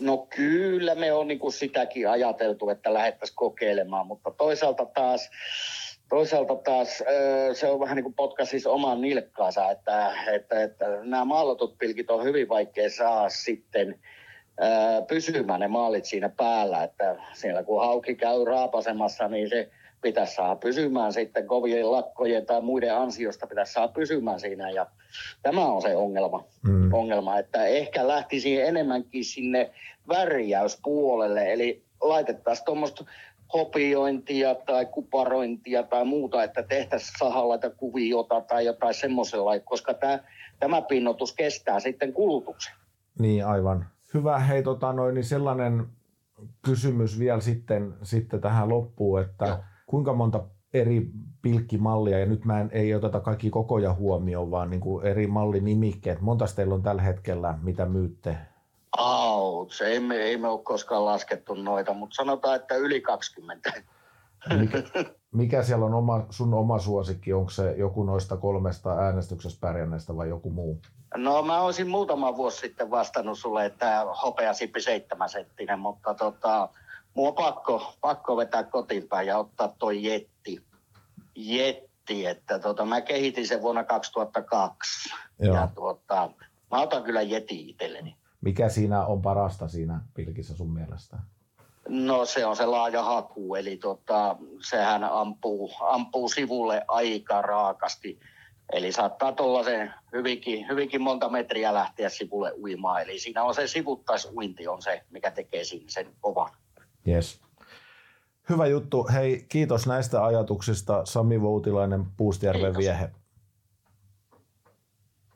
No 0.00 0.26
kyllä 0.36 0.94
me 0.94 1.12
on 1.12 1.28
niin 1.28 1.38
kuin 1.38 1.52
sitäkin 1.52 2.10
ajateltu, 2.10 2.70
että 2.70 2.94
lähdettäisiin 2.94 3.36
kokeilemaan, 3.36 4.06
mutta 4.06 4.30
toisaalta 4.30 4.84
taas, 4.84 5.30
toisaalta 6.08 6.56
taas 6.56 7.02
se 7.52 7.68
on 7.68 7.80
vähän 7.80 7.96
niin 7.96 8.04
kuin 8.04 8.14
potkasis 8.14 8.66
oman 8.66 9.00
nilkkaansa, 9.00 9.70
että, 9.70 10.12
että, 10.34 10.62
että 10.62 10.86
nämä 11.02 11.24
maalatut 11.24 11.78
pilkit 11.78 12.10
on 12.10 12.24
hyvin 12.24 12.48
vaikea 12.48 12.90
saa 12.90 13.28
sitten 13.28 13.98
pysymään 15.08 15.60
ne 15.60 15.68
maalit 15.68 16.04
siinä 16.04 16.28
päällä, 16.28 16.82
että 16.82 17.16
siellä 17.32 17.62
kun 17.62 17.80
hauki 17.80 18.14
käy 18.14 18.44
raapasemassa, 18.44 19.28
niin 19.28 19.48
se 19.48 19.70
pitäisi 20.02 20.34
saada 20.34 20.56
pysymään 20.56 21.12
sitten 21.12 21.46
kovien 21.46 21.92
lakkojen 21.92 22.46
tai 22.46 22.60
muiden 22.60 22.96
ansiosta 22.96 23.46
pitäisi 23.46 23.72
saada 23.72 23.92
pysymään 23.92 24.40
siinä 24.40 24.70
ja 24.70 24.86
tämä 25.42 25.66
on 25.66 25.82
se 25.82 25.96
ongelma, 25.96 26.44
mm. 26.62 26.92
ongelma 26.92 27.38
että 27.38 27.66
ehkä 27.66 28.08
lähtisi 28.08 28.60
enemmänkin 28.60 29.24
sinne 29.24 29.70
värjäyspuolelle, 30.08 31.52
eli 31.52 31.82
laitettaisiin 32.00 32.64
tuommoista 32.64 33.04
hopiointia 33.54 34.54
tai 34.54 34.86
kuparointia 34.86 35.82
tai 35.82 36.04
muuta, 36.04 36.44
että 36.44 36.62
tehtäisiin 36.62 37.18
sahalla 37.18 37.58
tai 37.58 37.70
kuviota 37.76 38.40
tai 38.40 38.64
jotain 38.64 38.94
semmoisella, 38.94 39.60
koska 39.60 39.94
tämä, 39.94 40.18
tämä 40.60 40.82
pinnotus 40.82 41.32
kestää 41.32 41.80
sitten 41.80 42.12
kulutuksen. 42.12 42.74
Niin, 43.18 43.46
aivan. 43.46 43.86
Hyvä, 44.16 44.38
hei 44.38 44.62
tota 44.62 44.92
noin, 44.92 45.14
niin 45.14 45.24
sellainen 45.24 45.86
kysymys 46.62 47.18
vielä 47.18 47.40
sitten, 47.40 47.94
sitten 48.02 48.40
tähän 48.40 48.68
loppuun, 48.68 49.20
että 49.20 49.46
Joo. 49.46 49.58
kuinka 49.86 50.12
monta 50.12 50.44
eri 50.74 51.10
pilkkimallia, 51.42 52.18
ja 52.18 52.26
nyt 52.26 52.44
mä 52.44 52.60
en, 52.60 52.70
ei 52.72 52.94
oteta 52.94 53.20
kaikki 53.20 53.50
kokoja 53.50 53.94
huomioon, 53.94 54.50
vaan 54.50 54.70
niin 54.70 54.80
kuin 54.80 55.06
eri 55.06 55.26
mallinimikkeet. 55.26 56.20
Monta 56.20 56.44
teillä 56.56 56.74
on 56.74 56.82
tällä 56.82 57.02
hetkellä, 57.02 57.58
mitä 57.62 57.86
myytte? 57.86 58.36
Auts, 58.96 59.80
ei 59.80 60.00
me, 60.00 60.16
ei 60.16 60.36
me 60.36 60.48
ole 60.48 60.60
koskaan 60.62 61.04
laskettu 61.04 61.54
noita, 61.54 61.94
mutta 61.94 62.14
sanotaan, 62.14 62.56
että 62.56 62.74
yli 62.74 63.00
20. 63.00 63.72
Mikä, 64.58 64.78
mikä 65.32 65.62
siellä 65.62 65.86
on 65.86 65.94
oma, 65.94 66.26
sun 66.30 66.54
oma 66.54 66.78
suosikki? 66.78 67.32
Onko 67.32 67.50
se 67.50 67.74
joku 67.76 68.04
noista 68.04 68.36
kolmesta 68.36 68.92
äänestyksessä 68.92 69.58
pärjänneestä 69.60 70.16
vai 70.16 70.28
joku 70.28 70.50
muu? 70.50 70.80
No 71.16 71.42
mä 71.42 71.60
olisin 71.60 71.88
muutama 71.88 72.36
vuosi 72.36 72.58
sitten 72.58 72.90
vastannut 72.90 73.38
sulle, 73.38 73.66
että 73.66 74.06
hopea 74.22 74.54
sippi 74.54 74.80
seitsemän 74.80 75.28
mutta 75.78 76.14
tota, 76.14 76.68
mua 77.14 77.32
pakko, 77.32 77.94
pakko 78.00 78.36
vetää 78.36 78.64
kotiinpäin 78.64 79.28
ja 79.28 79.38
ottaa 79.38 79.74
toi 79.78 80.04
jetti. 80.04 80.66
Jetti, 81.34 82.26
että 82.26 82.58
tota, 82.58 82.84
mä 82.84 83.00
kehitin 83.00 83.46
sen 83.46 83.62
vuonna 83.62 83.84
2002. 83.84 85.08
Joo. 85.38 85.54
Ja 85.54 85.68
tota, 85.74 86.30
mä 86.70 86.80
otan 86.80 87.02
kyllä 87.02 87.22
jeti 87.22 87.68
itselleni. 87.68 88.16
Mikä 88.40 88.68
siinä 88.68 89.06
on 89.06 89.22
parasta 89.22 89.68
siinä 89.68 90.00
pilkissä 90.14 90.56
sun 90.56 90.72
mielestä? 90.72 91.16
No 91.88 92.24
se 92.24 92.46
on 92.46 92.56
se 92.56 92.66
laaja 92.66 93.02
haku, 93.02 93.54
eli 93.54 93.76
tota, 93.76 94.36
sehän 94.70 95.04
ampuu, 95.04 95.70
ampuu 95.80 96.28
sivulle 96.28 96.84
aika 96.88 97.42
raakasti 97.42 98.18
Eli 98.72 98.92
saattaa 98.92 99.32
tuollaisen 99.32 99.94
hyvinkin, 100.12 100.68
hyvinkin 100.68 101.02
monta 101.02 101.28
metriä 101.28 101.74
lähteä 101.74 102.08
sivulle 102.08 102.52
uimaan. 102.62 103.02
Eli 103.02 103.18
siinä 103.18 103.42
on 103.42 103.54
se 103.54 103.66
sivuttaisuinti 103.66 104.68
on 104.68 104.82
se, 104.82 105.02
mikä 105.10 105.30
tekee 105.30 105.64
siinä 105.64 105.86
sen 105.88 106.06
kovan. 106.20 106.50
Yes. 107.08 107.40
Hyvä 108.48 108.66
juttu. 108.66 109.08
Hei, 109.12 109.46
kiitos 109.48 109.86
näistä 109.86 110.24
ajatuksista 110.24 111.04
Sami 111.04 111.40
Voutilainen, 111.40 112.04
Puustjärven 112.16 112.76
viehe. 112.76 113.10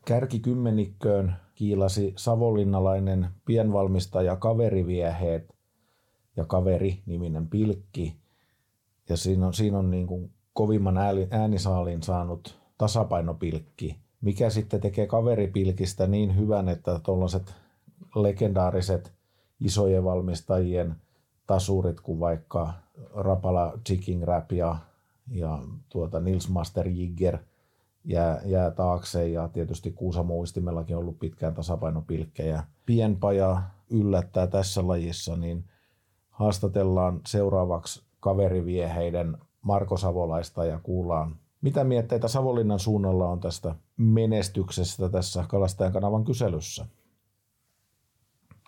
Kärkikymmenikköön 0.04 1.36
kiilasi 1.54 2.12
savonlinnalainen 2.16 3.28
pienvalmistaja 3.44 4.36
Kaverivieheet 4.36 5.54
ja 6.40 6.46
Kaveri-niminen 6.46 7.48
pilkki. 7.48 8.16
Ja 9.08 9.16
siinä 9.16 9.46
on, 9.46 9.54
siinä 9.54 9.78
on 9.78 9.90
niin 9.90 10.06
kuin 10.06 10.30
kovimman 10.52 10.98
äänisaalin 11.30 12.02
saanut 12.02 12.58
tasapainopilkki, 12.78 13.96
mikä 14.20 14.50
sitten 14.50 14.80
tekee 14.80 15.06
kaveripilkistä 15.06 16.06
niin 16.06 16.36
hyvän, 16.36 16.68
että 16.68 17.00
tuollaiset 17.02 17.54
legendaariset 18.14 19.12
isojen 19.60 20.04
valmistajien 20.04 20.96
tasurit 21.46 22.00
kuin 22.00 22.20
vaikka 22.20 22.72
Rapala 23.14 23.72
Chicken 23.86 24.22
Rap 24.22 24.52
ja, 24.52 24.76
ja 25.30 25.58
tuota 25.88 26.20
Nils 26.20 26.48
Master 26.48 26.88
Jigger 26.88 27.38
jää, 28.04 28.40
jää 28.44 28.70
taakse 28.70 29.28
ja 29.28 29.48
tietysti 29.48 29.92
Kuusamo 29.92 30.34
uistimellakin 30.34 30.96
on 30.96 31.02
ollut 31.02 31.18
pitkään 31.18 31.54
tasapainopilkkejä. 31.54 32.64
Pienpaja 32.86 33.62
yllättää 33.90 34.46
tässä 34.46 34.88
lajissa, 34.88 35.36
niin 35.36 35.64
haastatellaan 36.40 37.20
seuraavaksi 37.26 38.02
kaverivieheiden 38.20 39.36
Marko 39.62 39.96
Savolaista 39.96 40.64
ja 40.64 40.80
kuullaan 40.82 41.36
mitä 41.60 41.84
mietteitä 41.84 42.28
Savonlinnan 42.28 42.78
suunnalla 42.78 43.28
on 43.28 43.40
tästä 43.40 43.74
menestyksestä 43.96 45.08
tässä 45.08 45.44
Kalastajan 45.48 45.92
kanavan 45.92 46.24
kyselyssä? 46.24 46.86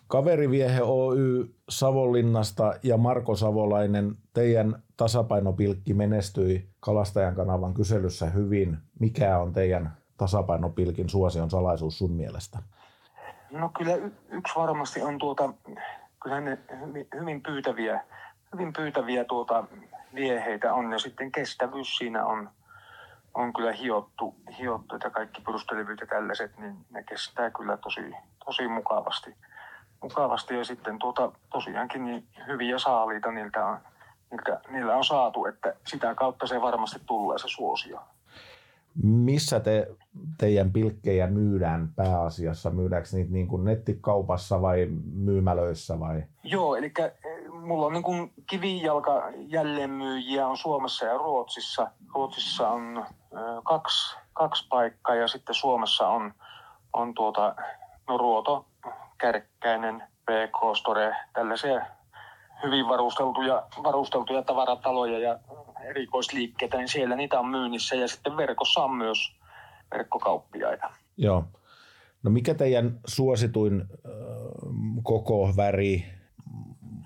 Kaveriviehe 0.06 0.82
Oy 0.82 1.54
Savonlinnasta 1.68 2.74
ja 2.82 2.96
Marko 2.96 3.36
Savolainen, 3.36 4.16
teidän 4.32 4.82
tasapainopilkki 4.96 5.94
menestyi 5.94 6.68
Kalastajan 6.80 7.34
kanavan 7.34 7.74
kyselyssä 7.74 8.26
hyvin. 8.26 8.78
Mikä 9.00 9.38
on 9.38 9.52
teidän 9.52 9.96
tasapainopilkin 10.16 11.08
suosion 11.08 11.50
salaisuus 11.50 11.98
sun 11.98 12.12
mielestä? 12.12 12.58
No 13.50 13.70
kyllä 13.78 13.94
y- 13.94 14.12
yksi 14.30 14.54
varmasti 14.56 15.02
on 15.02 15.18
tuota, 15.18 15.54
kyllä 16.22 16.40
ne 16.40 16.58
hyvin 17.20 17.42
pyytäviä, 17.42 18.04
hyvin 18.52 18.72
pyytäviä 18.72 19.24
tuota 19.24 19.64
vieheitä 20.14 20.74
on 20.74 20.92
ja 20.92 20.98
sitten 20.98 21.32
kestävyys 21.32 21.96
siinä 21.96 22.24
on, 22.24 22.50
on 23.34 23.52
kyllä 23.52 23.72
hiottu, 23.72 24.34
hiottu 24.58 24.94
että 24.96 25.10
kaikki 25.10 25.40
perustelevyt 25.40 26.00
ja 26.00 26.06
tällaiset, 26.06 26.58
niin 26.58 26.76
ne 26.90 27.02
kestää 27.02 27.50
kyllä 27.50 27.76
tosi, 27.76 28.14
tosi 28.44 28.68
mukavasti. 28.68 29.36
mukavasti. 30.02 30.54
Ja 30.54 30.64
sitten 30.64 30.98
tuota, 30.98 31.32
tosiaankin 31.50 32.04
niin 32.04 32.26
hyviä 32.46 32.78
saaliita 32.78 33.30
niiltä 33.30 33.66
on, 33.66 33.78
niiltä, 34.30 34.60
niillä 34.68 34.96
on 34.96 35.04
saatu, 35.04 35.46
että 35.46 35.74
sitä 35.86 36.14
kautta 36.14 36.46
se 36.46 36.60
varmasti 36.60 37.00
tulee 37.06 37.38
se 37.38 37.48
suosio. 37.48 38.02
Missä 39.02 39.60
te, 39.60 39.86
teidän 40.38 40.72
pilkkejä 40.72 41.26
myydään 41.26 41.88
pääasiassa? 41.96 42.70
Myydäänkö 42.70 43.08
niitä 43.12 43.32
niin 43.32 43.48
kuin 43.48 43.64
nettikaupassa 43.64 44.62
vai 44.62 44.86
myymälöissä? 45.12 46.00
Vai? 46.00 46.22
Joo, 46.44 46.76
eli 46.76 46.92
mulla 47.60 47.86
on 47.86 47.92
niin 47.92 48.02
kuin 48.02 48.32
kivijalka 48.50 49.22
jälleenmyyjiä 49.36 50.46
on 50.46 50.56
Suomessa 50.56 51.06
ja 51.06 51.18
Ruotsissa. 51.18 51.90
Ruotsissa 52.14 52.68
on 52.68 53.06
kaksi, 53.64 54.16
kaksi 54.32 54.66
paikkaa 54.68 55.14
ja 55.14 55.28
sitten 55.28 55.54
Suomessa 55.54 56.08
on, 56.08 56.34
on 56.92 57.14
tuota 57.14 57.54
no 58.08 58.18
Ruoto, 58.18 58.66
Kärkkäinen, 59.18 60.02
PK 60.22 60.76
Store, 60.78 61.16
tällaisia 61.32 61.86
hyvin 62.62 62.88
varusteltuja, 62.88 63.62
varusteltuja 63.82 64.42
tavarataloja 64.42 65.18
ja 65.18 65.38
erikoisliikkeitä, 65.84 66.76
niin 66.76 66.88
siellä 66.88 67.16
niitä 67.16 67.40
on 67.40 67.46
myynnissä 67.46 67.96
ja 67.96 68.08
sitten 68.08 68.36
verkossa 68.36 68.84
on 68.84 68.94
myös 68.94 69.41
verkkokauppiaita. 69.92 70.90
Joo. 71.16 71.44
No 72.22 72.30
mikä 72.30 72.54
teidän 72.54 73.00
suosituin 73.06 73.80
äh, 73.80 73.86
koko, 75.02 75.52
väri, 75.56 76.04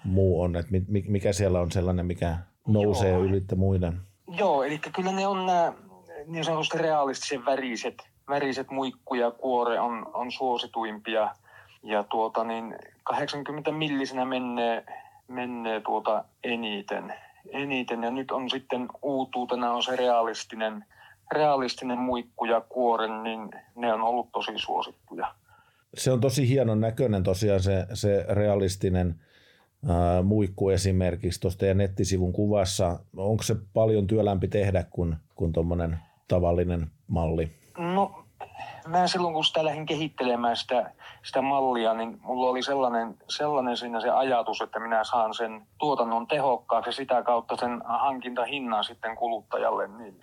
muu 0.04 0.42
on, 0.42 0.56
että 0.56 0.70
mikä 0.88 1.32
siellä 1.32 1.60
on 1.60 1.70
sellainen, 1.70 2.06
mikä 2.06 2.38
nousee 2.66 3.10
Joo. 3.10 3.24
ylittä 3.24 3.56
muiden? 3.56 4.00
Joo, 4.28 4.62
eli 4.62 4.78
kyllä 4.78 5.12
ne 5.12 5.26
on 5.26 5.46
nämä 5.46 5.72
niin 6.26 6.44
sanotusti 6.44 6.78
realistisen 6.78 7.44
väriset, 7.44 7.94
väriset 8.28 8.70
muikku 8.70 9.14
ja 9.14 9.30
kuore 9.30 9.80
on, 9.80 10.10
on 10.14 10.32
suosituimpia. 10.32 11.34
Ja 11.82 12.04
tuota, 12.04 12.44
niin 12.44 12.76
80 13.02 13.72
millisenä 13.72 14.24
menee, 14.24 14.84
menee 15.28 15.80
tuota 15.80 16.24
eniten, 16.44 17.14
eniten. 17.52 18.02
Ja 18.02 18.10
nyt 18.10 18.30
on 18.30 18.50
sitten 18.50 18.88
uutuutena 19.02 19.72
on 19.72 19.82
se 19.82 19.96
realistinen, 19.96 20.84
realistinen 21.32 21.98
muikku 21.98 22.44
ja 22.44 22.60
kuoren, 22.60 23.22
niin 23.22 23.50
ne 23.74 23.92
on 23.92 24.02
ollut 24.02 24.32
tosi 24.32 24.52
suosittuja. 24.56 25.34
Se 25.94 26.12
on 26.12 26.20
tosi 26.20 26.48
hienon 26.48 26.80
näköinen 26.80 27.22
tosiaan 27.22 27.60
se, 27.60 27.86
se 27.94 28.26
realistinen 28.28 29.20
ää, 29.88 30.22
muikku 30.22 30.68
esimerkiksi 30.68 31.40
tuosta 31.40 31.60
teidän 31.60 31.78
nettisivun 31.78 32.32
kuvassa. 32.32 32.98
Onko 33.16 33.42
se 33.42 33.56
paljon 33.74 34.06
työlämpi 34.06 34.48
tehdä 34.48 34.84
kuin, 34.90 35.16
kuin 35.34 35.52
tuommoinen 35.52 35.98
tavallinen 36.28 36.90
malli? 37.08 37.50
No 37.78 38.26
mä 38.86 39.06
silloin 39.06 39.34
kun 39.34 39.44
sitä 39.44 39.64
lähdin 39.64 39.86
kehittelemään 39.86 40.56
sitä, 40.56 40.92
sitä 41.24 41.42
mallia, 41.42 41.94
niin 41.94 42.18
mulla 42.22 42.50
oli 42.50 42.62
sellainen, 42.62 43.14
sellainen 43.28 43.76
siinä 43.76 44.00
se 44.00 44.10
ajatus, 44.10 44.60
että 44.60 44.80
minä 44.80 45.04
saan 45.04 45.34
sen 45.34 45.66
tuotannon 45.78 46.26
tehokkaaksi 46.26 46.88
ja 46.88 46.92
sitä 46.92 47.22
kautta 47.22 47.56
sen 47.56 47.82
hankintahinnan 47.84 48.84
sitten 48.84 49.16
kuluttajalle 49.16 49.88
niin 49.88 50.20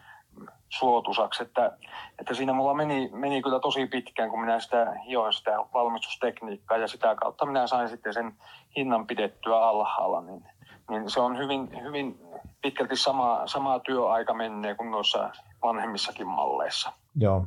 suotusaksi. 0.79 1.43
Että, 1.43 1.77
että 2.19 2.33
siinä 2.33 2.53
mulla 2.53 2.73
meni, 2.73 3.09
meni 3.13 3.41
kyllä 3.41 3.59
tosi 3.59 3.85
pitkään, 3.85 4.29
kun 4.29 4.41
minä 4.41 4.59
sitä 4.59 4.93
hioin 5.07 5.33
sitä 5.33 5.51
valmistustekniikkaa 5.73 6.77
ja 6.77 6.87
sitä 6.87 7.15
kautta 7.15 7.45
minä 7.45 7.67
sain 7.67 7.89
sitten 7.89 8.13
sen 8.13 8.33
hinnan 8.77 9.07
pidettyä 9.07 9.67
alhaalla. 9.67 10.21
Niin, 10.21 10.43
niin 10.89 11.09
se 11.09 11.19
on 11.19 11.37
hyvin, 11.37 11.81
hyvin 11.83 12.19
pitkälti 12.61 12.95
sama, 12.95 13.41
sama 13.45 13.79
työaika 13.79 14.33
menee 14.33 14.75
kuin 14.75 14.91
noissa 14.91 15.29
vanhemmissakin 15.63 16.27
malleissa. 16.27 16.93
Joo, 17.15 17.45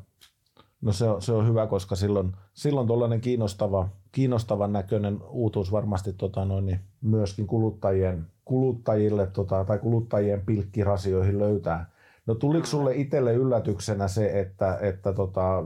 No 0.80 0.92
se 0.92 1.09
on, 1.09 1.23
se 1.23 1.33
on 1.33 1.47
hyvä, 1.47 1.66
koska 1.66 1.97
silloin, 1.97 2.33
silloin 2.54 2.87
tuollainen 2.87 3.21
kiinnostava, 3.21 3.88
kiinnostavan 4.12 4.73
näköinen 4.73 5.23
uutuus 5.28 5.73
varmasti 5.73 6.12
tota 6.12 6.45
noin, 6.45 6.66
niin 6.66 6.80
myöskin 7.00 7.47
kuluttajien, 7.47 8.26
kuluttajille 8.45 9.26
tota, 9.26 9.64
tai 9.64 9.78
kuluttajien 9.78 10.47
pilkkirasioihin 10.47 11.38
löytää. 11.38 11.90
No 12.26 12.35
tuliko 12.35 12.66
sulle 12.66 12.95
itselle 12.95 13.35
yllätyksenä 13.35 14.09
se, 14.09 14.40
että, 14.40 14.78
että 14.80 15.12
tota, 15.12 15.64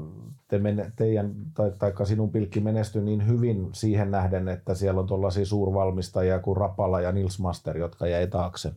te 0.49 0.59
mene, 0.59 0.93
teidän 0.97 1.33
tai, 1.55 1.73
tai 1.79 2.07
sinun 2.07 2.33
pilkki 2.33 2.61
menestyi 2.61 3.03
niin 3.03 3.27
hyvin 3.29 3.69
siihen 3.73 4.11
nähden, 4.11 4.49
että 4.49 4.75
siellä 4.75 5.01
on 5.01 5.07
tuollaisia 5.07 5.47
suurvalmistajia 5.47 6.39
kuin 6.39 6.57
Rapala 6.57 7.01
ja 7.01 7.13
Nils 7.13 7.41
Master, 7.41 7.79
jotka 7.79 8.07
jäi 8.07 8.27
taakse? 8.27 8.73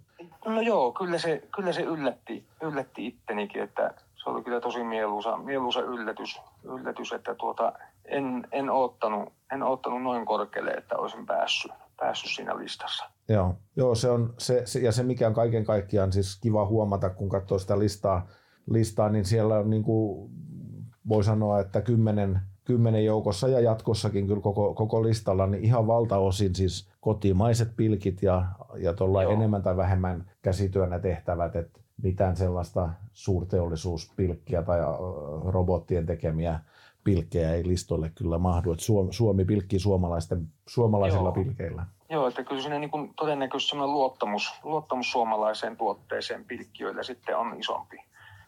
No 0.45 0.61
joo, 0.61 0.91
kyllä 0.91 1.17
se, 1.17 1.43
kyllä 1.55 1.71
se 1.71 1.81
yllätti, 1.81 2.45
yllätti 2.61 3.07
ittenikin, 3.07 3.63
että 3.63 3.93
se 4.15 4.29
oli 4.29 4.43
kyllä 4.43 4.61
tosi 4.61 4.83
mieluisa, 4.83 5.37
mieluisa 5.37 5.79
yllätys, 5.79 6.41
yllätys 6.63 7.13
että 7.13 7.35
tuota, 7.35 7.73
en, 8.05 8.47
en, 8.51 8.69
oottanut, 8.69 9.33
en 9.51 9.63
oottanut 9.63 10.01
noin 10.01 10.25
korkealle, 10.25 10.71
että 10.71 10.97
olisin 10.97 11.25
päässyt, 11.25 11.71
päässyt 11.97 12.31
siinä 12.31 12.57
listassa. 12.57 13.05
Joo, 13.29 13.55
Joo 13.75 13.95
se 13.95 14.09
on 14.09 14.33
se, 14.37 14.61
se, 14.65 14.79
ja 14.79 14.91
se 14.91 15.03
mikä 15.03 15.27
on 15.27 15.33
kaiken 15.33 15.65
kaikkiaan 15.65 16.11
siis 16.11 16.39
kiva 16.41 16.65
huomata, 16.65 17.09
kun 17.09 17.29
katsoo 17.29 17.59
sitä 17.59 17.79
listaa, 17.79 18.27
listaa 18.69 19.09
niin 19.09 19.25
siellä 19.25 19.57
on 19.57 19.69
niin 19.69 19.83
kuin, 19.83 20.31
voi 21.07 21.23
sanoa, 21.23 21.59
että 21.59 21.81
kymmenen, 21.81 22.39
kymmenen 22.65 23.05
joukossa 23.05 23.47
ja 23.47 23.59
jatkossakin 23.59 24.27
kyllä 24.27 24.41
koko, 24.41 24.73
koko 24.73 25.03
listalla, 25.03 25.47
niin 25.47 25.63
ihan 25.63 25.87
valtaosin 25.87 26.55
siis 26.55 26.89
kotimaiset 27.01 27.75
pilkit 27.75 28.23
ja, 28.23 28.45
ja 28.77 28.93
enemmän 29.31 29.63
tai 29.63 29.77
vähemmän 29.77 30.31
käsityönä 30.41 30.99
tehtävät, 30.99 31.55
että 31.55 31.79
mitään 32.03 32.35
sellaista 32.35 32.89
suurteollisuuspilkkiä 33.13 34.61
tai 34.61 34.79
robottien 35.45 36.05
tekemiä 36.05 36.59
pilkkejä 37.03 37.53
ei 37.53 37.67
listoille 37.67 38.11
kyllä 38.15 38.37
mahdu. 38.37 38.71
Että 38.71 38.85
Suomi 39.09 39.45
pilkkii 39.45 39.79
suomalaisten, 39.79 40.47
suomalaisilla 40.67 41.33
Joo. 41.35 41.43
pilkeillä. 41.43 41.85
Joo, 42.13 42.27
että 42.27 42.43
kyllä 42.43 42.61
siinä 42.61 42.79
niin 42.79 43.13
todennäköisesti 43.15 43.75
luottamus, 43.75 44.53
luottamus 44.63 45.11
suomalaiseen 45.11 45.77
tuotteeseen 45.77 46.45
pilkkiöillä 46.45 47.03
sitten 47.03 47.37
on 47.37 47.59
isompi. 47.59 47.97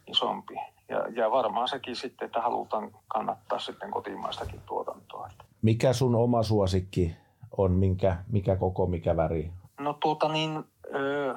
isompi. 0.07 0.55
Ja, 0.89 0.97
ja 1.15 1.31
varmaan 1.31 1.67
sekin 1.67 1.95
sitten, 1.95 2.25
että 2.25 2.41
halutaan 2.41 2.91
kannattaa 3.07 3.59
sitten 3.59 3.91
kotimaistakin 3.91 4.61
tuotantoa. 4.65 5.29
Mikä 5.61 5.93
sun 5.93 6.15
oma 6.15 6.43
suosikki 6.43 7.15
on, 7.57 7.71
minkä, 7.71 8.17
mikä 8.31 8.55
koko, 8.55 8.85
mikä 8.85 9.17
väri? 9.17 9.51
No 9.79 9.93
tuota 9.93 10.29
niin, 10.29 10.63
öö, 10.95 11.35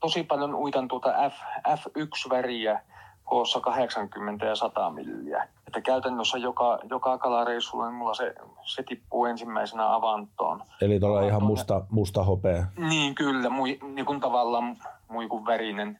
tosi 0.00 0.22
paljon 0.22 0.54
uitan 0.54 0.88
tuota 0.88 1.30
F, 1.30 1.34
F1-väriä 1.68 2.80
koossa 3.30 3.60
80 3.60 4.46
ja 4.46 4.56
100 4.56 4.90
milliä. 4.90 5.48
Että 5.66 5.80
käytännössä 5.80 6.38
joka, 6.38 6.78
joka 6.90 7.18
kalareissulla 7.18 7.86
niin 7.86 7.94
mulla 7.94 8.14
se, 8.14 8.34
se 8.64 8.82
tippuu 8.82 9.26
ensimmäisenä 9.26 9.94
avantoon. 9.94 10.62
Eli 10.80 11.00
tuolla 11.00 11.22
ihan 11.22 11.42
musta, 11.42 11.82
musta 11.90 12.24
hopea. 12.24 12.64
Niin 12.76 13.14
kyllä, 13.14 13.50
mui, 13.50 13.78
niin 13.82 14.06
kuin 14.06 14.20
tavallaan 14.20 14.76
muikun 15.08 15.46
värinen. 15.46 15.98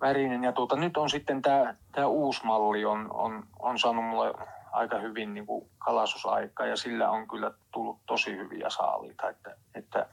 värinen. 0.00 0.44
Ja 0.44 0.52
tuota, 0.52 0.76
nyt 0.76 0.96
on 0.96 1.10
sitten 1.10 1.42
tämä 1.42 2.06
uusi 2.06 2.46
malli 2.46 2.84
on, 2.84 3.08
on, 3.10 3.44
on 3.60 3.78
saanut 3.78 4.04
mulle 4.04 4.34
aika 4.72 4.98
hyvin 4.98 5.34
niin 5.34 5.46
kuin 5.46 5.66
kalastusaikaa 5.78 6.66
ja 6.66 6.76
sillä 6.76 7.10
on 7.10 7.28
kyllä 7.28 7.50
tullut 7.72 7.98
tosi 8.06 8.36
hyviä 8.36 8.70
saaliita. 8.70 9.28
Että, 9.28 9.56
että 9.74 10.06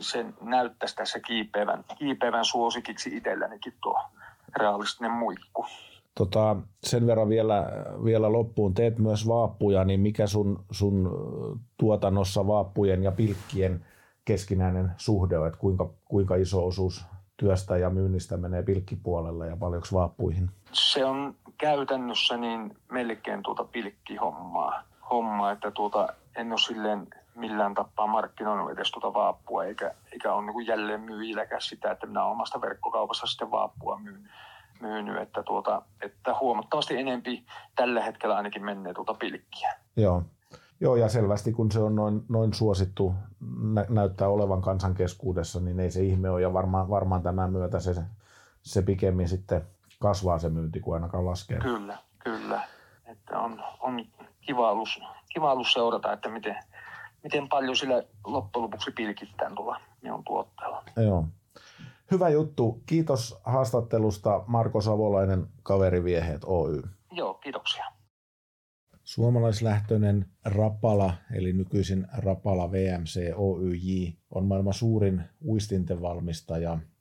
se 0.00 0.26
näyttäisi 0.40 0.96
tässä 0.96 1.20
kiipeävän, 1.20 1.84
kiipeävän 1.98 2.44
suosikiksi 2.44 3.16
itsellänikin 3.16 3.74
tuo 3.82 4.00
realistinen 4.56 5.12
muikku. 5.12 5.66
Tota, 6.18 6.56
sen 6.84 7.06
verran 7.06 7.28
vielä, 7.28 7.66
vielä 8.04 8.32
loppuun, 8.32 8.74
teet 8.74 8.98
myös 8.98 9.28
vaappuja, 9.28 9.84
niin 9.84 10.00
mikä 10.00 10.26
sun, 10.26 10.64
sun 10.70 11.10
tuotannossa 11.76 12.46
vaappujen 12.46 13.02
ja 13.02 13.12
pilkkien 13.12 13.84
keskinäinen 14.24 14.92
suhde 14.96 15.38
on, 15.38 15.46
että 15.46 15.58
kuinka, 15.58 15.90
kuinka 16.04 16.34
iso 16.34 16.66
osuus 16.66 17.04
työstä 17.36 17.76
ja 17.76 17.90
myynnistä 17.90 18.36
menee 18.36 18.62
pilkkipuolelle 18.62 19.46
ja 19.46 19.56
paljonko 19.56 19.88
vaappuihin? 19.92 20.50
Se 20.72 21.04
on 21.04 21.34
käytännössä 21.58 22.36
niin 22.36 22.76
melkein 22.92 23.42
tuota 23.42 23.64
pilkkihommaa, 23.64 24.82
hommaa, 25.10 25.52
että 25.52 25.70
tuota, 25.70 26.08
en 26.36 26.52
ole 26.52 26.58
silleen 26.58 27.06
millään 27.34 27.74
tapaa 27.74 28.06
markkinoinut 28.06 28.70
edes 28.70 28.90
tuota 28.90 29.14
vaappua, 29.14 29.64
eikä, 29.64 29.94
eikä 30.12 30.32
ole 30.32 30.46
niin 30.46 30.66
jälleen 30.66 31.00
myyjilläkään 31.00 31.62
sitä, 31.62 31.90
että 31.90 32.06
minä 32.06 32.24
omasta 32.24 32.60
verkkokaupassa 32.60 33.26
sitten 33.26 33.50
vaappua 33.50 33.98
myyn, 33.98 34.28
myynyt, 34.80 35.22
että, 35.22 35.42
tuota, 35.42 35.82
että 36.02 36.34
huomattavasti 36.40 36.96
enempi 36.96 37.44
tällä 37.76 38.02
hetkellä 38.02 38.36
ainakin 38.36 38.64
menee 38.64 38.94
tuota 38.94 39.14
pilkkiä. 39.14 39.74
Joo. 39.96 40.22
Joo, 40.80 40.96
ja 40.96 41.08
selvästi 41.08 41.52
kun 41.52 41.72
se 41.72 41.80
on 41.80 41.94
noin, 41.94 42.22
noin 42.28 42.54
suosittu, 42.54 43.14
nä- 43.72 43.86
näyttää 43.88 44.28
olevan 44.28 44.62
kansan 44.62 44.94
keskuudessa, 44.94 45.60
niin 45.60 45.80
ei 45.80 45.90
se 45.90 46.02
ihme 46.02 46.30
ole, 46.30 46.42
ja 46.42 46.52
varmaan, 46.52 46.90
varmaan 46.90 47.22
tämän 47.22 47.52
myötä 47.52 47.80
se, 47.80 47.94
se 48.62 48.82
pikemmin 48.82 49.28
sitten 49.28 49.62
kasvaa 49.98 50.38
se 50.38 50.48
myynti, 50.48 50.80
kuin 50.80 50.94
ainakaan 50.94 51.26
laskee. 51.26 51.58
Kyllä, 51.58 51.98
kyllä. 52.18 52.62
Että 53.04 53.38
on, 53.38 53.64
on 53.80 54.04
kiva, 54.40 54.70
ollut, 54.70 54.88
kiva 55.34 55.52
ollut 55.52 55.68
seurata, 55.68 56.12
että 56.12 56.28
miten, 56.28 56.56
miten 57.22 57.48
paljon 57.48 57.76
sillä 57.76 58.02
loppujen 58.26 58.62
lopuksi 58.62 58.90
pilkittää 58.90 59.50
tuolla 59.56 59.80
minun 60.02 60.24
tuotteella. 60.24 60.82
Joo. 60.96 61.26
Hyvä 62.10 62.28
juttu. 62.28 62.82
Kiitos 62.86 63.40
haastattelusta 63.44 64.44
Marko 64.46 64.80
Savolainen, 64.80 65.46
Kaverivieheet 65.62 66.44
Oy. 66.44 66.82
Joo, 67.12 67.34
kiitoksia. 67.34 67.84
Suomalaislähtöinen 69.04 70.26
Rapala, 70.44 71.14
eli 71.32 71.52
nykyisin 71.52 72.06
Rapala 72.12 72.72
VMC 72.72 73.32
Oyj, 73.36 74.12
on 74.30 74.44
maailman 74.44 74.74
suurin 74.74 75.22
uistinten 75.44 75.98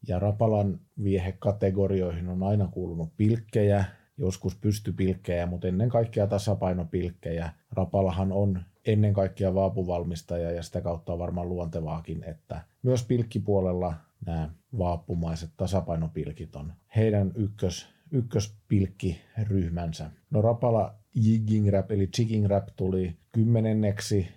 ja 0.07 0.19
Rapalan 0.19 0.79
viehekategorioihin 1.03 2.29
on 2.29 2.43
aina 2.43 2.67
kuulunut 2.67 3.09
pilkkejä, 3.17 3.85
joskus 4.17 4.55
pystypilkkejä, 4.55 5.45
mutta 5.45 5.67
ennen 5.67 5.89
kaikkea 5.89 6.27
tasapainopilkkejä. 6.27 7.49
Rapalahan 7.71 8.31
on 8.31 8.61
ennen 8.85 9.13
kaikkea 9.13 9.55
vaapuvalmistaja 9.55 10.51
ja 10.51 10.63
sitä 10.63 10.81
kautta 10.81 11.13
on 11.13 11.19
varmaan 11.19 11.49
luontevaakin, 11.49 12.23
että 12.23 12.61
myös 12.83 13.03
pilkkipuolella 13.03 13.93
nämä 14.25 14.49
vaappumaiset 14.77 15.49
tasapainopilkit 15.57 16.55
on 16.55 16.73
heidän 16.95 17.31
ykkös, 17.35 17.87
ykköspilkkiryhmänsä. 18.11 20.11
No 20.29 20.41
Rapala 20.41 20.95
Jigging 21.15 21.69
Rap 21.69 21.91
eli 21.91 22.07
Chigging 22.07 22.45
Rap 22.45 22.67
tuli 22.75 23.17
kymmenenneksi 23.31 24.27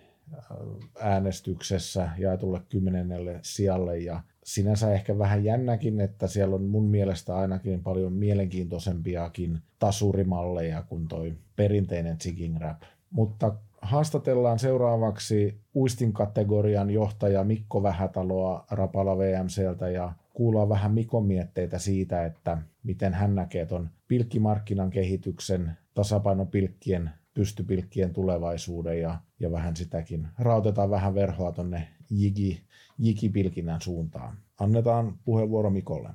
äänestyksessä 1.01 2.11
jaetulle 2.19 2.61
kymmenennelle 2.69 3.39
sijalle 3.43 3.99
ja 3.99 4.23
sinänsä 4.45 4.93
ehkä 4.93 5.19
vähän 5.19 5.45
jännäkin, 5.45 6.01
että 6.01 6.27
siellä 6.27 6.55
on 6.55 6.65
mun 6.65 6.85
mielestä 6.85 7.37
ainakin 7.37 7.83
paljon 7.83 8.13
mielenkiintoisempiakin 8.13 9.59
tasurimalleja 9.79 10.83
kuin 10.83 11.09
toi 11.09 11.35
perinteinen 11.57 12.17
jigging 12.25 12.61
rap. 12.61 12.83
Mutta 13.11 13.55
haastatellaan 13.83 14.59
seuraavaksi 14.59 15.61
uistin 15.75 16.13
kategorian 16.13 16.91
johtaja 16.91 17.45
Mikko 17.45 17.83
Vähätaloa 17.83 18.65
Rapala 18.71 19.19
VMCltä 19.19 19.89
ja 19.89 20.13
kuullaan 20.35 20.69
vähän 20.69 20.93
Mikon 20.93 21.27
mietteitä 21.27 21.79
siitä, 21.79 22.25
että 22.25 22.59
miten 22.83 23.15
hän 23.15 23.35
näkee 23.35 23.67
ton 23.67 23.91
pilkkimarkkinan 24.09 24.91
kehityksen, 24.91 25.73
tasapainopilkkien, 25.95 27.11
pystypilkkien 27.35 28.13
tulevaisuuden 28.13 29.01
ja, 29.01 29.21
ja 29.41 29.53
vähän 29.53 29.77
sitäkin. 29.77 30.29
Rautetaan 30.39 30.91
vähän 30.91 31.15
verhoa 31.15 31.53
tonne 31.53 31.89
jigi, 32.11 32.63
jigipilkinnän 32.99 33.81
suuntaan. 33.81 34.37
Annetaan 34.61 35.19
puheenvuoro 35.25 35.71
Mikolle. 35.71 36.11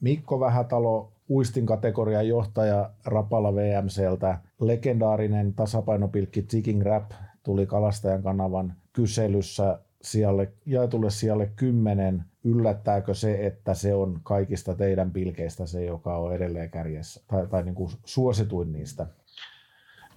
Mikko 0.00 0.40
Vähätalo, 0.40 1.12
uistin 1.30 1.66
kategorian 1.66 2.28
johtaja 2.28 2.90
Rapala 3.04 3.54
VMCltä. 3.54 4.38
Legendaarinen 4.60 5.54
tasapainopilkki 5.54 6.46
Jigging 6.52 6.82
Rap 6.82 7.10
tuli 7.42 7.66
Kalastajan 7.66 8.22
kanavan 8.22 8.74
kyselyssä 8.92 9.78
sijalle, 10.02 10.52
jaetulle 10.66 11.10
sijalle 11.10 11.52
10. 11.56 12.24
Yllättääkö 12.44 13.14
se, 13.14 13.46
että 13.46 13.74
se 13.74 13.94
on 13.94 14.20
kaikista 14.22 14.74
teidän 14.74 15.10
pilkeistä 15.10 15.66
se, 15.66 15.84
joka 15.84 16.16
on 16.16 16.34
edelleen 16.34 16.70
kärjessä, 16.70 17.20
tai, 17.26 17.46
tai 17.46 17.62
niin 17.62 17.74
kuin 17.74 17.90
suosituin 18.04 18.72
niistä? 18.72 19.06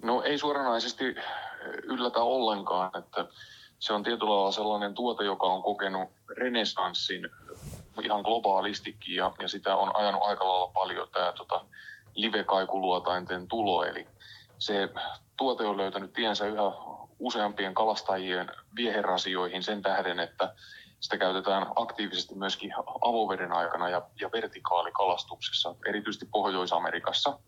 No 0.03 0.23
ei 0.23 0.37
suoranaisesti 0.37 1.03
yllätä 1.83 2.19
ollenkaan, 2.19 2.99
että 2.99 3.27
se 3.79 3.93
on 3.93 4.03
tietyllä 4.03 4.35
lailla 4.35 4.51
sellainen 4.51 4.93
tuote, 4.93 5.23
joka 5.23 5.47
on 5.47 5.63
kokenut 5.63 6.09
renesanssin 6.37 7.29
ihan 8.03 8.21
globaalistikin 8.21 9.15
ja, 9.15 9.31
ja 9.39 9.47
sitä 9.47 9.75
on 9.75 9.95
ajanut 9.95 10.21
aika 10.23 10.47
lailla 10.47 10.67
paljon 10.67 11.07
tämä 11.13 11.31
tota, 11.31 11.65
live-kaikuluotainten 12.15 13.47
tulo. 13.47 13.83
Eli 13.83 14.07
se 14.59 14.89
tuote 15.37 15.65
on 15.65 15.77
löytänyt 15.77 16.13
tiensä 16.13 16.45
yhä 16.45 16.63
useampien 17.19 17.73
kalastajien 17.73 18.51
vieherasioihin 18.75 19.63
sen 19.63 19.81
tähden, 19.81 20.19
että 20.19 20.53
sitä 20.99 21.17
käytetään 21.17 21.67
aktiivisesti 21.75 22.35
myöskin 22.35 22.73
avoveden 23.01 23.51
aikana 23.51 23.89
ja, 23.89 24.01
ja 24.21 24.29
vertikaalikalastuksessa, 24.31 25.75
erityisesti 25.87 26.25
Pohjois-Amerikassa. 26.31 27.39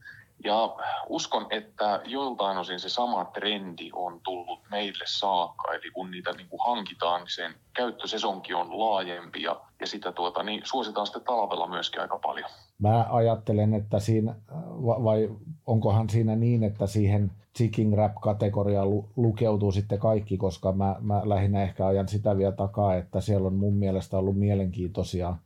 Ja 0.44 0.76
uskon, 1.10 1.48
että 1.50 2.02
joiltain 2.06 2.58
osin 2.58 2.80
se 2.80 2.90
sama 2.90 3.26
trendi 3.26 3.90
on 3.94 4.20
tullut 4.24 4.60
meille 4.72 5.04
saakka, 5.08 5.74
eli 5.74 5.92
kun 5.92 6.12
niitä 6.12 6.32
niin 6.32 6.50
kuin 6.50 6.60
hankitaan, 6.66 7.22
niin 7.22 7.36
sen 7.36 7.56
käyttösesonki 7.74 8.54
on 8.54 8.80
laajempi 8.80 9.42
ja, 9.42 9.62
ja 9.80 9.88
sitä 9.88 10.12
tuota, 10.12 10.44
niin 10.44 10.62
suositaan 10.64 11.08
sitten 11.08 11.24
talvella 11.24 11.68
myöskin 11.68 12.02
aika 12.02 12.20
paljon. 12.20 12.50
Mä 12.80 13.06
ajattelen, 13.10 13.74
että 13.74 14.00
siinä, 14.00 14.36
vai 14.82 15.30
onkohan 15.66 16.10
siinä 16.10 16.36
niin, 16.36 16.64
että 16.64 16.88
siihen 16.88 17.32
Chicken 17.58 17.94
Rap-kategoriaan 17.94 18.88
lukeutuu 19.16 19.72
sitten 19.72 20.00
kaikki, 20.00 20.38
koska 20.38 20.72
mä, 20.72 20.96
mä 21.02 21.22
lähinnä 21.26 21.64
ehkä 21.64 21.86
ajan 21.86 22.08
sitä 22.08 22.38
vielä 22.38 22.52
takaa, 22.52 22.96
että 22.96 23.22
siellä 23.22 23.48
on 23.48 23.56
mun 23.56 23.74
mielestä 23.74 24.18
ollut 24.18 24.38
mielenkiintoisia 24.38 25.30
äh, 25.30 25.38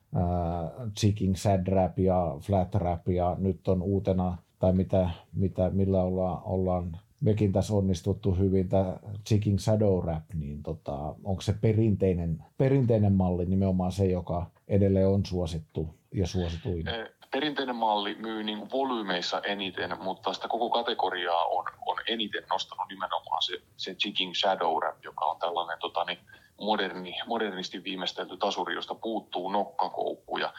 Chicken 0.99 1.35
Sad 1.35 1.67
Rap 1.67 1.99
ja 1.99 2.37
Flat 2.39 2.75
Rap 2.75 3.09
ja 3.09 3.35
nyt 3.39 3.67
on 3.67 3.81
uutena 3.81 4.37
tai 4.59 4.73
mitä, 4.73 5.09
mitä, 5.33 5.69
millä 5.69 6.03
ollaan, 6.03 6.41
ollaan 6.43 6.99
mekin 7.21 7.53
tässä 7.53 7.73
onnistuttu 7.73 8.31
hyvin, 8.31 8.69
tämä 8.69 8.97
Chicken 9.27 9.59
Shadow 9.59 10.05
Rap, 10.05 10.23
niin 10.33 10.63
tota, 10.63 11.15
onko 11.23 11.41
se 11.41 11.53
perinteinen, 11.61 12.43
perinteinen 12.57 13.13
malli 13.13 13.45
nimenomaan 13.45 13.91
se, 13.91 14.05
joka 14.05 14.45
edelleen 14.67 15.07
on 15.07 15.25
suosittu 15.25 15.95
ja 16.13 16.27
suosituin? 16.27 16.85
Perinteinen 17.31 17.75
malli 17.75 18.15
myy 18.15 18.43
niin 18.43 18.71
volyymeissa 18.71 19.41
eniten, 19.41 20.03
mutta 20.03 20.33
sitä 20.33 20.47
koko 20.47 20.69
kategoriaa 20.69 21.45
on, 21.45 21.65
on 21.85 21.97
eniten 22.07 22.43
nostanut 22.51 22.87
nimenomaan 22.89 23.41
se, 23.41 23.53
se 23.77 23.95
Chicken 23.95 24.35
Shadow 24.35 24.81
Rap, 24.81 25.03
joka 25.03 25.25
on 25.25 25.39
tällainen 25.39 25.77
tota, 25.79 26.03
niin 26.03 26.19
moderni, 26.61 27.15
modernisti 27.27 27.83
viimeistelty 27.83 28.37
tasuri, 28.37 28.75
josta 28.75 28.95
puuttuu 28.95 29.51
nokkakoukku. 29.51 30.37
Ja 30.37 30.53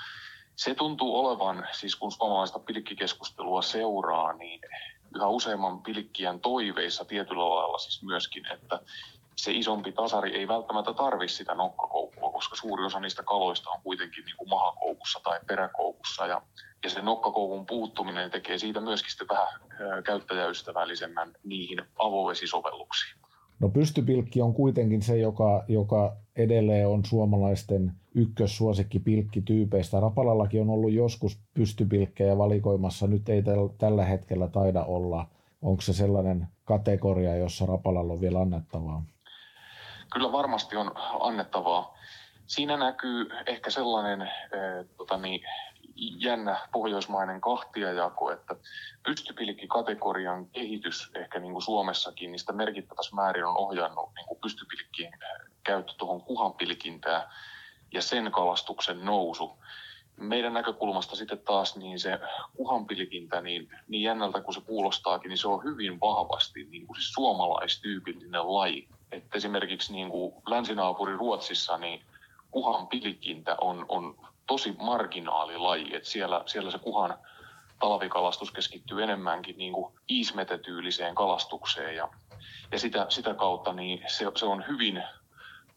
se 0.58 0.74
tuntuu 0.74 1.18
olevan, 1.18 1.68
siis 1.72 1.96
kun 1.96 2.12
suomalaista 2.12 2.58
pilkkikeskustelua 2.58 3.62
seuraa, 3.62 4.32
niin 4.32 4.60
yhä 5.16 5.26
useamman 5.26 5.82
pilkkiän 5.82 6.40
toiveissa 6.40 7.04
tietyllä 7.04 7.48
lailla 7.48 7.78
siis 7.78 8.02
myöskin, 8.02 8.52
että 8.52 8.80
se 9.36 9.52
isompi 9.52 9.92
tasari 9.92 10.36
ei 10.36 10.48
välttämättä 10.48 10.94
tarvi 10.94 11.28
sitä 11.28 11.54
nokkakoukkua, 11.54 12.32
koska 12.32 12.56
suuri 12.56 12.84
osa 12.84 13.00
niistä 13.00 13.22
kaloista 13.22 13.70
on 13.70 13.82
kuitenkin 13.82 14.24
niin 14.24 14.36
kuin 14.36 14.48
mahakoukussa 14.48 15.20
tai 15.24 15.40
peräkoukussa. 15.46 16.26
Ja, 16.26 16.42
ja 16.84 16.90
se 16.90 17.02
nokkakoukun 17.02 17.66
puuttuminen 17.66 18.30
tekee 18.30 18.58
siitä 18.58 18.80
myöskin 18.80 19.10
sitten 19.10 19.28
vähän 19.28 19.48
käyttäjäystävällisemmän 20.04 21.32
niihin 21.44 21.82
avovesisovelluksiin. 21.98 23.17
No 23.60 23.68
pystypilkki 23.68 24.42
on 24.42 24.54
kuitenkin 24.54 25.02
se, 25.02 25.18
joka, 25.18 25.64
joka 25.68 26.16
edelleen 26.36 26.88
on 26.88 27.04
suomalaisten 27.04 27.92
ykkössuosikki 28.14 28.98
pilkkityypeistä. 28.98 30.00
Rapalallakin 30.00 30.60
on 30.60 30.70
ollut 30.70 30.92
joskus 30.92 31.40
pystypilkkejä 31.54 32.38
valikoimassa, 32.38 33.06
nyt 33.06 33.28
ei 33.28 33.42
tällä 33.78 34.04
hetkellä 34.04 34.48
taida 34.48 34.84
olla. 34.84 35.26
Onko 35.62 35.80
se 35.80 35.92
sellainen 35.92 36.48
kategoria, 36.64 37.36
jossa 37.36 37.66
Rapalalla 37.66 38.12
on 38.12 38.20
vielä 38.20 38.40
annettavaa? 38.40 39.02
Kyllä 40.12 40.32
varmasti 40.32 40.76
on 40.76 40.92
annettavaa. 41.20 41.94
Siinä 42.46 42.76
näkyy 42.76 43.28
ehkä 43.46 43.70
sellainen 43.70 44.22
äh, 44.22 44.28
tota 44.96 45.16
niin, 45.16 45.40
jännä 45.98 46.68
pohjoismainen 46.72 47.40
kahtiajako, 47.40 48.32
että 48.32 48.56
pystypilkkikategorian 49.02 50.46
kehitys 50.46 51.10
ehkä 51.14 51.38
niin 51.38 51.52
kuin 51.52 51.62
Suomessakin, 51.62 52.32
niistä 52.32 52.52
merkittävässä 52.52 53.16
määrin 53.16 53.44
on 53.44 53.58
ohjannut 53.58 54.10
niin 54.14 54.26
kuin 54.26 54.40
pystypilkkien 54.40 55.12
käyttö 55.64 55.92
tuohon 55.98 56.22
kuhanpilkintään 56.22 57.22
ja 57.92 58.02
sen 58.02 58.32
kalastuksen 58.32 59.04
nousu. 59.04 59.58
Meidän 60.16 60.52
näkökulmasta 60.52 61.16
sitten 61.16 61.38
taas 61.38 61.76
niin 61.76 62.00
se 62.00 62.18
kuhanpilkintä, 62.56 63.40
niin, 63.40 63.70
niin 63.88 64.02
jännältä 64.02 64.40
kuin 64.40 64.54
se 64.54 64.60
kuulostaakin, 64.60 65.28
niin 65.28 65.38
se 65.38 65.48
on 65.48 65.64
hyvin 65.64 66.00
vahvasti 66.00 66.64
niin 66.64 66.86
kuin 66.86 66.96
siis 66.96 67.12
suomalaistyypillinen 67.12 68.54
laji. 68.54 68.88
Et 69.12 69.24
esimerkiksi 69.34 69.92
niin 69.92 70.10
kuin 70.10 70.34
länsinaapuri 70.48 71.16
Ruotsissa, 71.16 71.78
niin 71.78 72.02
kuhanpilkintä 72.50 73.56
on, 73.60 73.86
on 73.88 74.28
tosi 74.48 74.74
marginaalilaji, 74.78 75.96
että 75.96 76.08
siellä, 76.08 76.42
siellä 76.46 76.70
se 76.70 76.78
kuhan 76.78 77.14
talvikalastus 77.80 78.50
keskittyy 78.50 79.02
enemmänkin 79.02 79.58
niin 79.58 79.72
kuin 79.72 79.94
iismetetyyliseen 80.10 81.14
kalastukseen 81.14 81.96
ja, 81.96 82.08
ja 82.72 82.78
sitä, 82.78 83.06
sitä 83.08 83.34
kautta 83.34 83.72
niin 83.72 84.02
se, 84.06 84.26
se 84.36 84.46
on 84.46 84.64
hyvin 84.68 85.02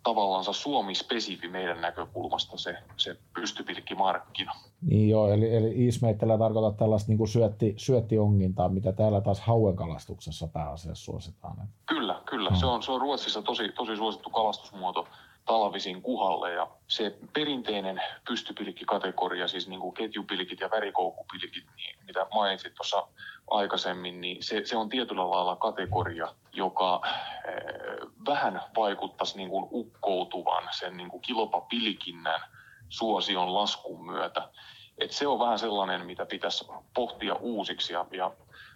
tavallaan 0.03 0.53
Suomi-spesifi 0.53 1.47
meidän 1.47 1.81
näkökulmasta 1.81 2.57
se, 2.57 2.77
se 2.97 3.17
pystypilkkimarkkina. 3.34 4.51
Niin 4.81 5.10
joo, 5.10 5.34
eli, 5.34 5.55
eli 5.55 5.86
iismeittelyä 5.86 6.38
tarkoittaa 6.38 6.79
tällaista 6.79 7.10
niin 7.10 7.17
kuin 7.17 7.27
syötti, 7.27 7.73
syöttiongintaa, 7.77 8.69
mitä 8.69 8.91
täällä 8.91 9.21
taas 9.21 9.39
hauenkalastuksessa 9.39 10.47
pääasiassa 10.47 11.05
suositaan. 11.05 11.67
Kyllä, 11.86 12.21
kyllä. 12.25 12.49
No. 12.49 12.55
Se, 12.55 12.65
on, 12.65 12.84
se 12.84 12.91
on 12.91 13.01
Ruotsissa 13.01 13.41
tosi, 13.41 13.69
tosi 13.69 13.95
suosittu 13.95 14.29
kalastusmuoto 14.29 15.07
talvisin 15.45 16.01
kuhalle 16.01 16.54
ja 16.54 16.67
se 16.88 17.17
perinteinen 17.34 18.01
pystypilkkikategoria, 18.27 19.47
siis 19.47 19.67
niin 19.67 19.80
kuin 19.80 19.93
ketjupilkit 19.93 20.60
ja 20.60 20.71
värikoukkupilkit, 20.71 21.65
niin 21.75 21.95
mitä 22.06 22.27
mainitsit 22.34 22.73
tuossa 22.73 23.08
aikaisemmin, 23.51 24.21
niin 24.21 24.43
se, 24.43 24.62
se 24.65 24.77
on 24.77 24.89
tietyllä 24.89 25.30
lailla 25.30 25.56
kategoria, 25.56 26.36
joka 26.54 27.01
eh, 27.47 28.08
vähän 28.27 28.62
vaikuttaisi 28.77 29.38
niin 29.38 29.49
kuin 29.49 29.67
ukkoutuvan 29.71 30.67
sen 30.71 30.97
niin 30.97 31.10
kuin 31.10 31.21
kilopapilkinnän 31.21 32.41
suosion 32.89 33.54
laskun 33.54 34.06
myötä. 34.06 34.49
Et 34.97 35.12
se 35.12 35.27
on 35.27 35.39
vähän 35.39 35.60
sellainen, 35.60 36.06
mitä 36.06 36.25
pitäisi 36.25 36.67
pohtia 36.93 37.36
uusiksi 37.36 37.93
ja, 37.93 38.06
ja 38.12 38.32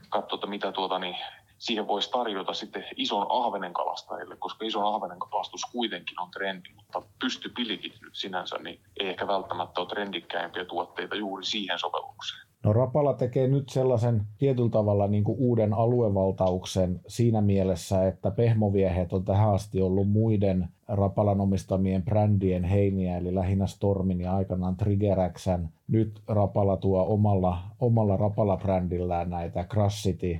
katsoa, 0.10 0.50
mitä 0.50 0.72
tuota, 0.72 1.00
niin 1.00 1.18
siihen 1.58 1.88
voisi 1.88 2.12
tarjota 2.12 2.54
sitten 2.54 2.86
ison 2.96 3.28
ahvenen 3.30 3.74
kalastajille, 3.74 4.36
koska 4.36 4.66
ison 4.66 4.96
ahvenen 4.96 5.20
kalastus 5.20 5.62
kuitenkin 5.72 6.22
on 6.22 6.32
trendi, 6.32 6.70
mutta 6.76 7.02
pystypilikit 7.20 7.94
nyt 8.02 8.16
sinänsä 8.16 8.58
niin 8.58 8.80
ei 9.00 9.10
ehkä 9.10 9.28
välttämättä 9.28 9.82
ole 9.82 9.90
trendikkäimpiä 9.90 10.66
tuotteita 10.66 11.16
juuri 11.16 11.46
siihen 11.46 11.80
sovellukseen. 11.80 12.46
No 12.64 12.74
Rapala 12.74 13.14
tekee 13.14 13.48
nyt 13.48 13.70
sellaisen 13.70 14.22
tietyllä 14.38 14.70
tavalla 14.70 15.08
niin 15.08 15.24
kuin 15.24 15.38
uuden 15.40 15.74
aluevaltauksen 15.74 17.02
siinä 17.08 17.42
mielessä, 17.42 18.08
että 18.08 18.32
pehmoviehet 18.32 19.14
on 19.14 19.26
tähän 19.26 19.54
asti 19.54 19.82
ollut 19.82 20.10
muiden 20.10 20.68
Rapalan 20.88 21.42
omistamien 21.42 22.04
brändien 22.04 22.64
heiniä, 22.64 23.18
eli 23.18 23.36
lähinnä 23.36 23.68
Stormin 23.68 24.22
ja 24.22 24.36
aikanaan 24.36 24.78
Triggeraxän. 24.78 25.70
Nyt 25.88 26.22
Rapala 26.28 26.78
tuo 26.78 27.06
omalla, 27.08 27.58
omalla 27.80 28.18
Rapala-brändillään 28.18 29.30
näitä 29.30 29.64
Crash 29.64 30.04
City, 30.04 30.40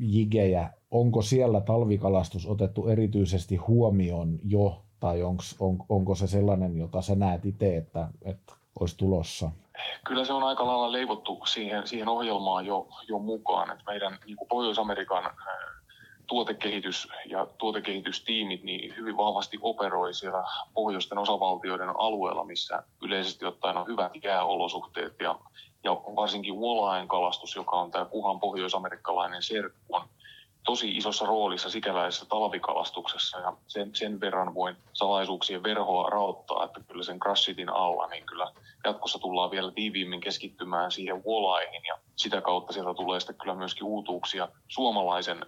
jigejä 0.00 0.70
onko 0.90 1.22
siellä 1.22 1.60
talvikalastus 1.60 2.46
otettu 2.46 2.88
erityisesti 2.88 3.56
huomioon 3.56 4.38
jo, 4.44 4.82
tai 5.00 5.22
onks, 5.22 5.56
on, 5.60 5.78
onko 5.88 6.14
se 6.14 6.26
sellainen, 6.26 6.76
jota 6.76 7.02
sä 7.02 7.14
näet 7.14 7.46
itse, 7.46 7.76
että, 7.76 8.08
että 8.22 8.52
olisi 8.80 8.96
tulossa? 8.96 9.50
Kyllä 10.06 10.24
se 10.24 10.32
on 10.32 10.42
aika 10.42 10.66
lailla 10.66 10.92
leivottu 10.92 11.40
siihen, 11.46 11.86
siihen 11.86 12.08
ohjelmaan 12.08 12.66
jo, 12.66 12.88
jo 13.08 13.18
mukaan, 13.18 13.70
että 13.70 13.84
meidän 13.86 14.18
niin 14.26 14.36
Pohjois-Amerikan 14.48 15.26
äh, 15.26 15.34
tuotekehitys 16.26 17.08
ja 17.26 17.46
tuotekehitystiimit 17.58 18.62
niin 18.62 18.96
hyvin 18.96 19.16
vahvasti 19.16 19.58
operoi 19.60 20.14
siellä 20.14 20.44
pohjoisten 20.74 21.18
osavaltioiden 21.18 21.88
alueella, 21.88 22.44
missä 22.44 22.82
yleisesti 23.02 23.44
ottaen 23.44 23.76
on 23.76 23.86
hyvät 23.86 24.12
jääolosuhteet 24.24 25.14
ja, 25.20 25.38
ja 25.84 25.92
varsinkin 25.92 26.54
walleye 26.54 27.06
kalastus, 27.06 27.56
joka 27.56 27.76
on 27.76 27.90
tämä 27.90 28.04
kuhan 28.04 28.40
pohjoisamerikkalainen 28.40 29.42
serkku, 29.42 29.96
on 29.96 30.02
tosi 30.64 30.96
isossa 30.96 31.26
roolissa 31.26 31.70
sikäläisessä 31.70 32.26
talvikalastuksessa. 32.26 33.38
Ja 33.38 33.52
sen, 33.66 33.90
sen 33.94 34.20
verran 34.20 34.54
voin 34.54 34.76
salaisuuksien 34.92 35.62
verhoa 35.62 36.10
rauttaa, 36.10 36.64
että 36.64 36.80
kyllä 36.88 37.04
sen 37.04 37.20
Crashitin 37.20 37.68
alla 37.68 38.06
niin 38.06 38.26
kyllä 38.26 38.52
jatkossa 38.84 39.18
tullaan 39.18 39.50
vielä 39.50 39.70
tiiviimmin 39.70 40.20
keskittymään 40.20 40.90
siihen 40.92 41.24
wallaihin 41.24 41.82
ja 41.88 41.98
sitä 42.16 42.40
kautta 42.40 42.72
sieltä 42.72 42.94
tulee 42.94 43.20
sitten 43.20 43.36
kyllä 43.36 43.54
myöskin 43.54 43.84
uutuuksia 43.84 44.48
suomalaisen 44.68 45.38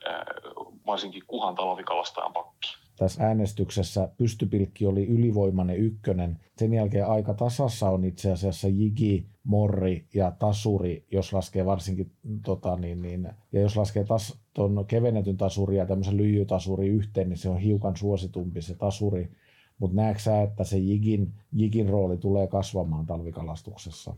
varsinkin 0.86 1.22
kuhan 1.26 1.54
talvikalastajan 1.54 2.32
pakkiin 2.32 2.81
tässä 3.02 3.26
äänestyksessä 3.26 4.08
pystypilkki 4.16 4.86
oli 4.86 5.06
ylivoimainen 5.06 5.76
ykkönen. 5.76 6.40
Sen 6.58 6.72
jälkeen 6.72 7.06
aika 7.06 7.34
tasassa 7.34 7.90
on 7.90 8.04
itse 8.04 8.32
asiassa 8.32 8.68
Jigi, 8.68 9.26
Morri 9.44 10.06
ja 10.14 10.32
Tasuri, 10.38 11.06
jos 11.10 11.32
laskee 11.32 11.66
varsinkin, 11.66 12.12
tota, 12.44 12.76
niin, 12.76 13.02
niin, 13.02 13.28
ja 13.52 13.60
jos 13.60 13.76
laskee 13.76 14.04
tas, 14.04 14.38
ton 14.54 14.84
kevennetyn 14.86 15.36
tasuri 15.36 15.76
ja 15.76 15.86
tämmöisen 15.86 16.16
lyijytasuri 16.16 16.88
yhteen, 16.88 17.28
niin 17.28 17.38
se 17.38 17.48
on 17.48 17.58
hiukan 17.58 17.96
suositumpi 17.96 18.62
se 18.62 18.74
tasuri. 18.74 19.30
Mutta 19.78 19.96
näetkö 19.96 20.22
sä, 20.22 20.42
että 20.42 20.64
se 20.64 20.78
Jigin, 20.78 21.32
Jigin 21.52 21.88
rooli 21.88 22.16
tulee 22.16 22.46
kasvamaan 22.46 23.06
talvikalastuksessa? 23.06 24.14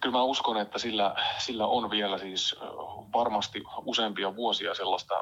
Kyllä 0.00 0.16
mä 0.16 0.22
uskon, 0.22 0.56
että 0.56 0.78
sillä, 0.78 1.14
sillä 1.38 1.66
on 1.66 1.90
vielä 1.90 2.18
siis 2.18 2.56
varmasti 3.12 3.62
useampia 3.84 4.36
vuosia 4.36 4.74
sellaista 4.74 5.14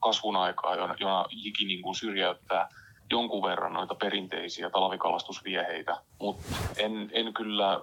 kasvun 0.00 0.36
aikaa, 0.36 0.76
jona, 0.76 0.94
jona 1.00 1.24
niin 1.58 1.82
kuin 1.82 1.94
syrjäyttää 1.94 2.68
jonkun 3.10 3.42
verran 3.42 3.72
noita 3.72 3.94
perinteisiä 3.94 4.70
talvikalastusvieheitä, 4.70 5.96
mutta 6.20 6.42
en, 6.76 7.10
en 7.12 7.34
kyllä 7.34 7.80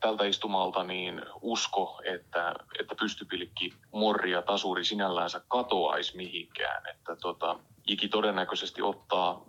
tältä 0.00 0.24
istumalta 0.24 0.84
niin 0.84 1.22
usko, 1.40 2.00
että, 2.04 2.54
että 2.80 2.94
pystypilkki, 2.94 3.72
morri 3.92 4.30
ja 4.30 4.42
tasuri 4.42 4.84
sinällänsä 4.84 5.40
katoaisi 5.48 6.16
mihinkään. 6.16 6.82
Että 6.86 7.16
tota, 7.16 7.58
Jiki 7.88 8.08
todennäköisesti 8.08 8.82
ottaa 8.82 9.44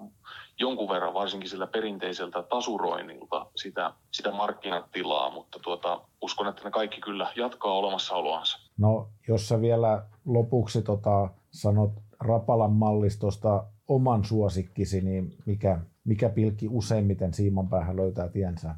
jonkun 0.60 0.90
verran, 0.90 1.14
varsinkin 1.14 1.50
sillä 1.50 1.68
perinteiseltä 1.68 2.44
tasuroinnilta, 2.44 3.46
sitä, 3.56 3.94
sitä 4.12 4.32
markkinatilaa, 4.32 5.30
mutta 5.32 5.60
tuota, 5.60 6.02
uskon, 6.22 6.48
että 6.48 6.64
ne 6.64 6.72
kaikki 6.72 7.02
kyllä 7.02 7.32
jatkaa 7.36 7.72
olemassaoloansa. 7.74 8.58
No, 8.78 9.08
jos 9.28 9.48
sä 9.48 9.62
vielä 9.62 10.06
lopuksi 10.34 10.82
tota, 10.82 11.30
sanot 11.52 11.92
Rapalan 12.20 12.72
mallistosta 12.72 13.64
oman 13.88 14.26
suosikkisi, 14.26 15.02
niin 15.02 15.38
mikä, 15.46 15.80
mikä 16.04 16.30
pilkki 16.30 16.68
useimmiten 16.70 17.34
siiman 17.34 17.70
päähän 17.70 17.96
löytää 17.96 18.30
tiensä? 18.30 18.76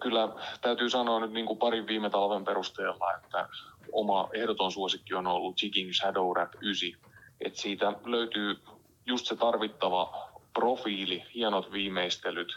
Kyllä 0.00 0.28
täytyy 0.60 0.90
sanoa 0.90 1.20
nyt 1.20 1.32
niin 1.32 1.46
kuin 1.46 1.58
parin 1.58 1.86
viime 1.86 2.10
talven 2.10 2.44
perusteella, 2.44 3.14
että 3.16 3.48
oma 3.92 4.28
ehdoton 4.32 4.72
suosikki 4.72 5.14
on 5.14 5.26
ollut 5.26 5.62
Jigging 5.62 5.90
Shadow 5.92 6.36
Rap 6.36 6.52
9. 6.60 7.00
Et 7.40 7.56
siitä 7.56 7.92
löytyy 8.04 8.56
just 9.06 9.26
se 9.26 9.36
tarvittava 9.36 10.30
profiili, 10.54 11.22
hienot 11.34 11.72
viimeistelyt 11.72 12.48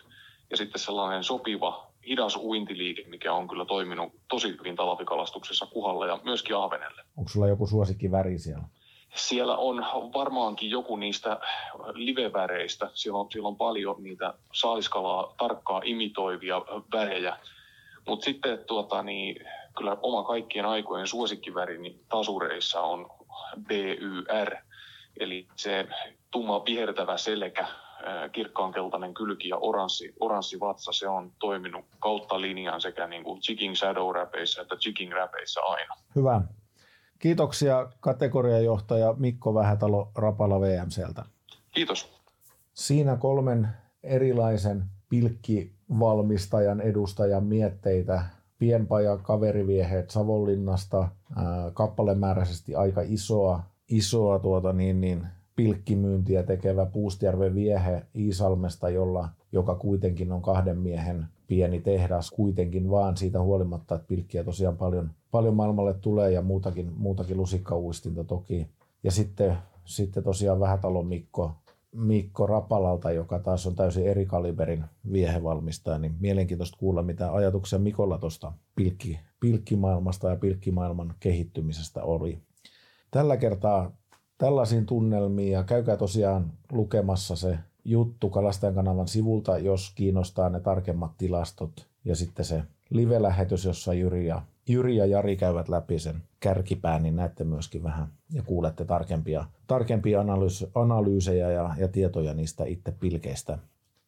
ja 0.50 0.58
sitten 0.58 0.82
sellainen 0.82 1.24
sopiva 1.24 1.92
hidas 2.08 2.36
uintiliike, 2.36 3.04
mikä 3.08 3.34
on 3.34 3.48
kyllä 3.48 3.66
toiminut 3.66 4.13
tosi 4.30 4.56
hyvin 4.60 4.76
talvikalastuksessa 4.76 5.66
kuhalle 5.66 6.08
ja 6.08 6.20
myöskin 6.24 6.56
ahvenelle. 6.56 7.02
Onko 7.18 7.30
sulla 7.30 7.48
joku 7.48 7.68
suosikki 7.68 8.12
väri 8.12 8.39
siellä? 8.39 8.63
Siellä 9.16 9.58
on 9.58 9.86
varmaankin 10.13 10.70
joku 10.70 10.96
niistä 10.96 11.39
liveväreistä. 11.94 12.89
Siellä 12.94 13.20
on, 13.20 13.28
siellä 13.32 13.48
on 13.48 13.58
paljon 13.58 14.04
niitä 14.04 14.34
saaliskalaa 14.54 15.36
tarkkaa 15.38 15.82
imitoivia 15.86 16.62
värejä. 16.94 17.38
Mutta 18.08 18.26
sitten 18.26 18.60
tuota, 18.68 19.04
niin, 19.04 19.36
kyllä 19.78 19.98
oma 20.02 20.24
kaikkien 20.24 20.66
aikojen 20.66 21.08
suosikkiväri 21.08 21.78
niin 21.78 22.00
tasureissa 22.10 22.82
on 22.82 23.10
BYR, 23.68 24.56
eli 25.20 25.48
se 25.56 25.88
tumma 26.32 26.66
vihertävä 26.66 27.18
selkä, 27.18 27.68
kirkkaankeltainen 28.32 29.13
kylki 29.13 29.50
ja 29.50 29.58
oranssi, 29.58 30.13
oranssi 30.20 30.60
vatsa, 30.60 30.92
se 30.92 31.08
on 31.08 31.32
toiminut 31.39 31.86
kautta 32.00 32.42
linjan 32.42 32.82
sekä 32.82 33.08
niin 33.08 33.24
kuin 33.24 33.42
Jigging 33.50 33.76
Shadow 33.76 34.16
Rapeissa 34.16 34.62
että 34.62 34.76
Jigging 34.86 35.13
Rapeissa 35.13 35.62
aina. 35.62 35.96
Hyvä. 36.16 36.42
Kiitoksia 37.20 37.89
kategoriajohtaja 38.00 39.13
Mikko 39.18 39.54
Vähätalo 39.54 40.12
Rapala 40.16 40.62
VMCltä. 40.62 41.26
Kiitos. 41.72 42.13
Siinä 42.74 43.18
kolmen 43.18 43.68
erilaisen 44.04 44.84
pilkkivalmistajan 45.10 46.82
edustajan 46.82 47.44
mietteitä. 47.44 48.24
Pienpaja 48.58 49.18
kaverivieheet 49.18 50.10
Savonlinnasta, 50.10 51.08
kappalemääräisesti 51.74 52.76
aika 52.76 53.02
isoa, 53.06 53.63
isoa 53.89 54.39
tuota 54.39 54.74
niin, 54.74 55.02
niin, 55.02 55.28
pilkkimyyntiä 55.56 56.44
tekevä 56.44 56.86
Puustjärven 56.86 57.56
viehe 57.56 58.06
Iisalmesta, 58.16 58.89
jolla, 58.89 59.30
joka 59.52 59.76
kuitenkin 59.76 60.32
on 60.32 60.42
kahden 60.42 60.78
miehen 60.78 61.26
pieni 61.48 61.82
tehdas 61.82 62.32
kuitenkin 62.32 62.89
vaan 62.89 63.18
siitä 63.18 63.42
huolimatta, 63.42 63.96
että 63.96 64.08
pilkkiä 64.08 64.44
tosiaan 64.44 64.78
paljon, 64.78 65.12
paljon 65.32 65.56
maailmalle 65.56 65.94
tulee 65.94 66.32
ja 66.32 66.42
muutakin, 66.42 66.92
muutakin 66.98 67.38
lusikkauistinta 67.38 68.24
toki. 68.24 68.68
Ja 69.04 69.12
sitten, 69.12 69.58
sitten 69.86 70.24
tosiaan 70.24 70.60
Vähätalon 70.60 71.08
Mikko, 71.08 71.52
Mikko 71.92 72.48
Rapalalta, 72.48 73.12
joka 73.12 73.39
taas 73.39 73.68
on 73.68 73.76
täysin 73.76 74.08
eri 74.08 74.26
kaliberin 74.26 74.84
viehevalmistaja, 75.12 75.98
niin 75.98 76.16
mielenkiintoista 76.20 76.78
kuulla, 76.78 77.04
mitä 77.04 77.34
ajatuksia 77.34 77.80
Mikolla 77.80 78.18
tuosta 78.18 78.54
pilkki, 78.76 79.20
pilkkimaailmasta 79.39 80.30
ja 80.30 80.36
pilkkimaailman 80.36 81.13
kehittymisestä 81.20 82.04
oli. 82.04 82.39
Tällä 83.12 83.38
kertaa 83.38 83.92
tällaisiin 84.43 84.86
tunnelmiin 84.86 85.51
ja 85.51 85.63
käykää 85.63 85.97
tosiaan 85.97 86.51
lukemassa 86.71 87.36
se 87.36 87.60
juttu 87.86 88.29
Kalastajan 88.29 88.75
kanavan 88.75 89.08
sivulta, 89.08 89.58
jos 89.58 89.91
kiinnostaa 89.95 90.49
ne 90.49 90.60
tarkemmat 90.60 91.12
tilastot 91.17 91.88
ja 92.06 92.15
sitten 92.15 92.45
se 92.45 92.63
live-lähetys, 92.89 93.65
jossa 93.65 93.93
Jyri 93.93 94.27
ja, 94.27 94.41
Jyri 94.67 94.95
ja 94.95 95.06
Jari 95.06 95.38
käyvät 95.38 95.69
läpi 95.69 95.99
sen 95.99 96.23
kärkipään, 96.39 97.03
niin 97.03 97.15
näette 97.15 97.43
myöskin 97.43 97.84
vähän 97.84 98.08
ja 98.34 98.41
kuulette 98.41 98.86
tarkempia, 98.86 99.45
tarkempia 99.67 100.21
analyys, 100.21 100.65
analyysejä 100.75 101.51
ja, 101.51 101.75
ja 101.77 101.88
tietoja 101.88 102.34
niistä 102.34 102.63
itse 102.65 102.91
pilkeistä. 102.91 103.58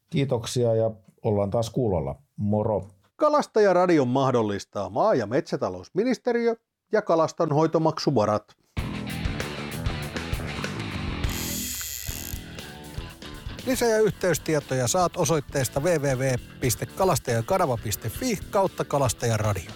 Kiitoksia 0.10 0.76
ja 0.76 0.92
ollaan 1.24 1.50
taas 1.50 1.70
kuulolla. 1.70 2.16
Moro! 2.38 2.88
Kalastajaradio 3.16 4.06
mahdollistaa 4.06 4.90
maa- 4.90 5.16
ja 5.16 5.28
metsätalousministeriö 5.28 6.56
ja 6.92 7.02
kalastonhoitomaksuvarat. 7.02 8.65
Lisä- 13.66 13.86
ja 13.86 14.02
yhteystietoja 14.02 14.88
saat 14.88 15.18
osoitteesta 15.18 15.80
www.kalastajakanava.fi 15.80 18.40
kautta 18.50 18.86
kalastajaradio. 18.86 19.72